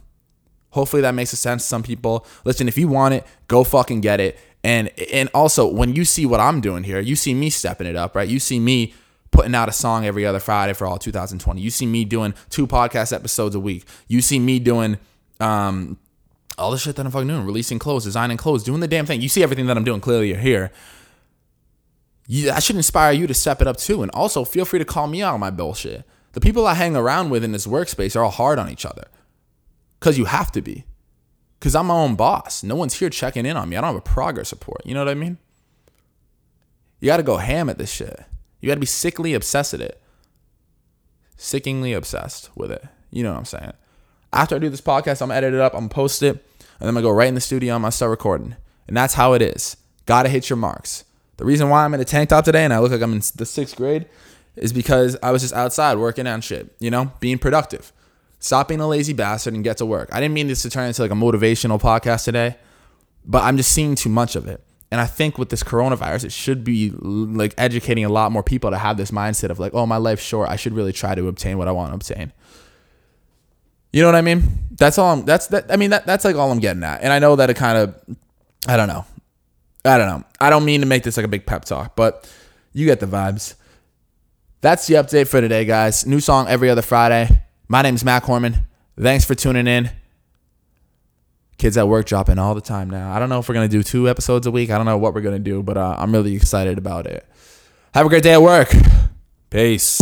Hopefully 0.71 1.01
that 1.01 1.13
makes 1.13 1.33
a 1.33 1.35
sense 1.35 1.63
to 1.63 1.67
some 1.67 1.83
people. 1.83 2.25
Listen, 2.43 2.67
if 2.67 2.77
you 2.77 2.87
want 2.87 3.13
it, 3.13 3.25
go 3.47 3.63
fucking 3.63 4.01
get 4.01 4.19
it. 4.19 4.39
And 4.63 4.89
and 5.11 5.29
also 5.33 5.67
when 5.67 5.95
you 5.95 6.05
see 6.05 6.25
what 6.25 6.39
I'm 6.39 6.61
doing 6.61 6.83
here, 6.83 6.99
you 6.99 7.15
see 7.15 7.33
me 7.33 7.49
stepping 7.49 7.87
it 7.87 7.95
up, 7.95 8.15
right? 8.15 8.27
You 8.27 8.39
see 8.39 8.59
me 8.59 8.93
putting 9.31 9.55
out 9.55 9.69
a 9.69 9.71
song 9.71 10.05
every 10.05 10.25
other 10.25 10.39
Friday 10.39 10.73
for 10.73 10.85
all 10.85 10.97
2020. 10.97 11.61
You 11.61 11.69
see 11.69 11.85
me 11.85 12.05
doing 12.05 12.33
two 12.49 12.67
podcast 12.67 13.13
episodes 13.13 13.55
a 13.55 13.59
week. 13.59 13.85
You 14.07 14.21
see 14.21 14.39
me 14.39 14.59
doing 14.59 14.97
um 15.39 15.97
all 16.57 16.71
the 16.71 16.77
shit 16.77 16.95
that 16.95 17.05
I'm 17.05 17.11
fucking 17.11 17.27
doing, 17.27 17.45
releasing 17.45 17.79
clothes, 17.79 18.03
designing 18.03 18.37
clothes, 18.37 18.63
doing 18.63 18.81
the 18.81 18.87
damn 18.87 19.05
thing. 19.05 19.21
You 19.21 19.29
see 19.29 19.41
everything 19.41 19.65
that 19.67 19.77
I'm 19.77 19.83
doing. 19.83 20.01
Clearly, 20.01 20.29
you're 20.29 20.37
here 20.37 20.71
you, 22.31 22.45
that 22.45 22.63
should 22.63 22.77
inspire 22.77 23.11
you 23.11 23.27
to 23.27 23.33
step 23.33 23.61
it 23.61 23.67
up 23.67 23.75
too. 23.75 24.01
And 24.01 24.11
also, 24.11 24.45
feel 24.45 24.63
free 24.63 24.79
to 24.79 24.85
call 24.85 25.07
me 25.07 25.21
out 25.21 25.33
on 25.33 25.41
my 25.41 25.49
bullshit. 25.49 26.05
The 26.31 26.39
people 26.39 26.65
I 26.65 26.75
hang 26.75 26.95
around 26.95 27.29
with 27.29 27.43
in 27.43 27.51
this 27.51 27.67
workspace 27.67 28.15
are 28.15 28.23
all 28.23 28.31
hard 28.31 28.57
on 28.57 28.69
each 28.69 28.85
other 28.85 29.07
because 30.01 30.17
you 30.17 30.25
have 30.25 30.51
to 30.51 30.61
be. 30.61 30.83
Because 31.59 31.75
I'm 31.75 31.85
my 31.85 31.93
own 31.93 32.15
boss. 32.15 32.63
No 32.63 32.75
one's 32.75 32.95
here 32.95 33.09
checking 33.09 33.45
in 33.45 33.55
on 33.55 33.69
me. 33.69 33.77
I 33.77 33.81
don't 33.81 33.89
have 33.89 33.95
a 33.95 34.01
progress 34.01 34.51
report. 34.51 34.81
You 34.83 34.95
know 34.95 35.01
what 35.01 35.11
I 35.11 35.13
mean? 35.13 35.37
You 36.99 37.05
got 37.05 37.17
to 37.17 37.23
go 37.23 37.37
ham 37.37 37.69
at 37.69 37.77
this 37.77 37.91
shit. 37.91 38.19
You 38.59 38.67
got 38.67 38.73
to 38.73 38.79
be 38.79 38.87
sickly 38.87 39.35
obsessed 39.35 39.73
with 39.73 39.81
it. 39.81 40.01
Sickingly 41.37 41.93
obsessed 41.93 42.49
with 42.55 42.71
it. 42.71 42.83
You 43.11 43.23
know 43.23 43.31
what 43.31 43.39
I'm 43.39 43.45
saying? 43.45 43.73
After 44.33 44.55
I 44.55 44.59
do 44.59 44.69
this 44.69 44.81
podcast, 44.81 45.21
I'm 45.21 45.27
gonna 45.27 45.35
edit 45.35 45.53
it 45.53 45.59
up, 45.59 45.73
I'm 45.73 45.81
gonna 45.81 45.89
post 45.89 46.23
it, 46.23 46.29
and 46.29 46.39
then 46.79 46.89
I'm 46.89 46.93
gonna 46.93 47.03
go 47.03 47.11
right 47.11 47.27
in 47.27 47.35
the 47.35 47.41
studio, 47.41 47.75
I'm 47.75 47.81
gonna 47.81 47.91
start 47.91 48.09
recording. 48.09 48.55
And 48.87 48.95
that's 48.95 49.15
how 49.15 49.33
it 49.33 49.41
is. 49.41 49.75
Gotta 50.05 50.29
hit 50.29 50.49
your 50.49 50.57
marks. 50.57 51.03
The 51.37 51.43
reason 51.45 51.67
why 51.67 51.83
I'm 51.83 51.93
in 51.93 51.99
a 51.99 52.05
tank 52.05 52.29
top 52.29 52.45
today 52.45 52.63
and 52.63 52.71
I 52.71 52.79
look 52.79 52.91
like 52.91 53.01
I'm 53.01 53.13
in 53.13 53.21
the 53.35 53.45
sixth 53.45 53.75
grade 53.75 54.07
is 54.55 54.71
because 54.71 55.17
I 55.21 55.31
was 55.31 55.41
just 55.41 55.53
outside 55.53 55.97
working 55.97 56.27
on 56.27 56.39
shit, 56.39 56.73
you 56.79 56.89
know, 56.89 57.11
being 57.19 57.39
productive. 57.39 57.91
Stop 58.41 58.69
being 58.69 58.81
a 58.81 58.87
lazy 58.87 59.13
bastard 59.13 59.53
and 59.53 59.63
get 59.63 59.77
to 59.77 59.85
work. 59.85 60.09
I 60.11 60.19
didn't 60.19 60.33
mean 60.33 60.47
this 60.47 60.63
to 60.63 60.69
turn 60.69 60.87
into 60.87 61.03
like 61.03 61.11
a 61.11 61.13
motivational 61.13 61.79
podcast 61.79 62.25
today, 62.25 62.57
but 63.23 63.43
I'm 63.43 63.55
just 63.55 63.71
seeing 63.71 63.93
too 63.93 64.09
much 64.09 64.35
of 64.35 64.47
it. 64.47 64.63
And 64.89 64.99
I 64.99 65.05
think 65.05 65.37
with 65.37 65.49
this 65.49 65.61
coronavirus, 65.61 66.25
it 66.25 66.31
should 66.31 66.63
be 66.63 66.89
like 66.89 67.53
educating 67.55 68.03
a 68.03 68.09
lot 68.09 68.31
more 68.31 68.41
people 68.41 68.71
to 68.71 68.79
have 68.79 68.97
this 68.97 69.11
mindset 69.11 69.51
of 69.51 69.59
like, 69.59 69.75
oh, 69.75 69.85
my 69.85 69.97
life's 69.97 70.23
short. 70.23 70.49
I 70.49 70.55
should 70.55 70.73
really 70.73 70.91
try 70.91 71.13
to 71.13 71.27
obtain 71.27 71.59
what 71.59 71.67
I 71.67 71.71
want 71.71 71.91
to 71.91 71.95
obtain. 71.95 72.33
You 73.93 74.01
know 74.01 74.07
what 74.07 74.15
I 74.15 74.21
mean? 74.21 74.43
That's 74.71 74.97
all 74.97 75.13
I'm 75.13 75.23
that's 75.23 75.47
that 75.47 75.71
I 75.71 75.75
mean 75.75 75.91
that 75.91 76.07
that's 76.07 76.25
like 76.25 76.35
all 76.35 76.51
I'm 76.51 76.59
getting 76.59 76.83
at. 76.83 77.03
And 77.03 77.13
I 77.13 77.19
know 77.19 77.35
that 77.35 77.49
it 77.51 77.53
kind 77.55 77.77
of 77.77 78.17
I 78.67 78.75
don't 78.75 78.87
know. 78.87 79.05
I 79.85 79.97
don't 79.99 80.07
know. 80.07 80.23
I 80.39 80.49
don't 80.49 80.65
mean 80.65 80.81
to 80.81 80.87
make 80.87 81.03
this 81.03 81.15
like 81.15 81.25
a 81.25 81.29
big 81.29 81.45
pep 81.45 81.63
talk, 81.65 81.95
but 81.95 82.27
you 82.73 82.87
get 82.87 82.99
the 82.99 83.05
vibes. 83.05 83.53
That's 84.61 84.87
the 84.87 84.95
update 84.95 85.27
for 85.27 85.41
today, 85.41 85.63
guys. 85.65 86.07
New 86.07 86.19
song 86.19 86.47
every 86.47 86.69
other 86.69 86.81
Friday. 86.81 87.43
My 87.71 87.81
name's 87.81 88.03
Matt 88.03 88.23
Corman. 88.23 88.67
Thanks 88.99 89.23
for 89.23 89.33
tuning 89.33 89.65
in. 89.65 89.91
Kids 91.57 91.77
at 91.77 91.87
work 91.87 92.05
dropping 92.05 92.37
all 92.37 92.53
the 92.53 92.59
time 92.59 92.89
now. 92.89 93.13
I 93.13 93.17
don't 93.17 93.29
know 93.29 93.39
if 93.39 93.47
we're 93.47 93.53
going 93.53 93.69
to 93.69 93.71
do 93.71 93.81
two 93.81 94.09
episodes 94.09 94.45
a 94.45 94.51
week. 94.51 94.71
I 94.71 94.75
don't 94.75 94.85
know 94.85 94.97
what 94.97 95.13
we're 95.13 95.21
going 95.21 95.41
to 95.41 95.51
do, 95.51 95.63
but 95.63 95.77
uh, 95.77 95.95
I'm 95.97 96.11
really 96.11 96.35
excited 96.35 96.77
about 96.77 97.05
it. 97.05 97.25
Have 97.93 98.05
a 98.05 98.09
great 98.09 98.23
day 98.23 98.33
at 98.33 98.41
work. 98.41 98.75
Peace. 99.49 100.01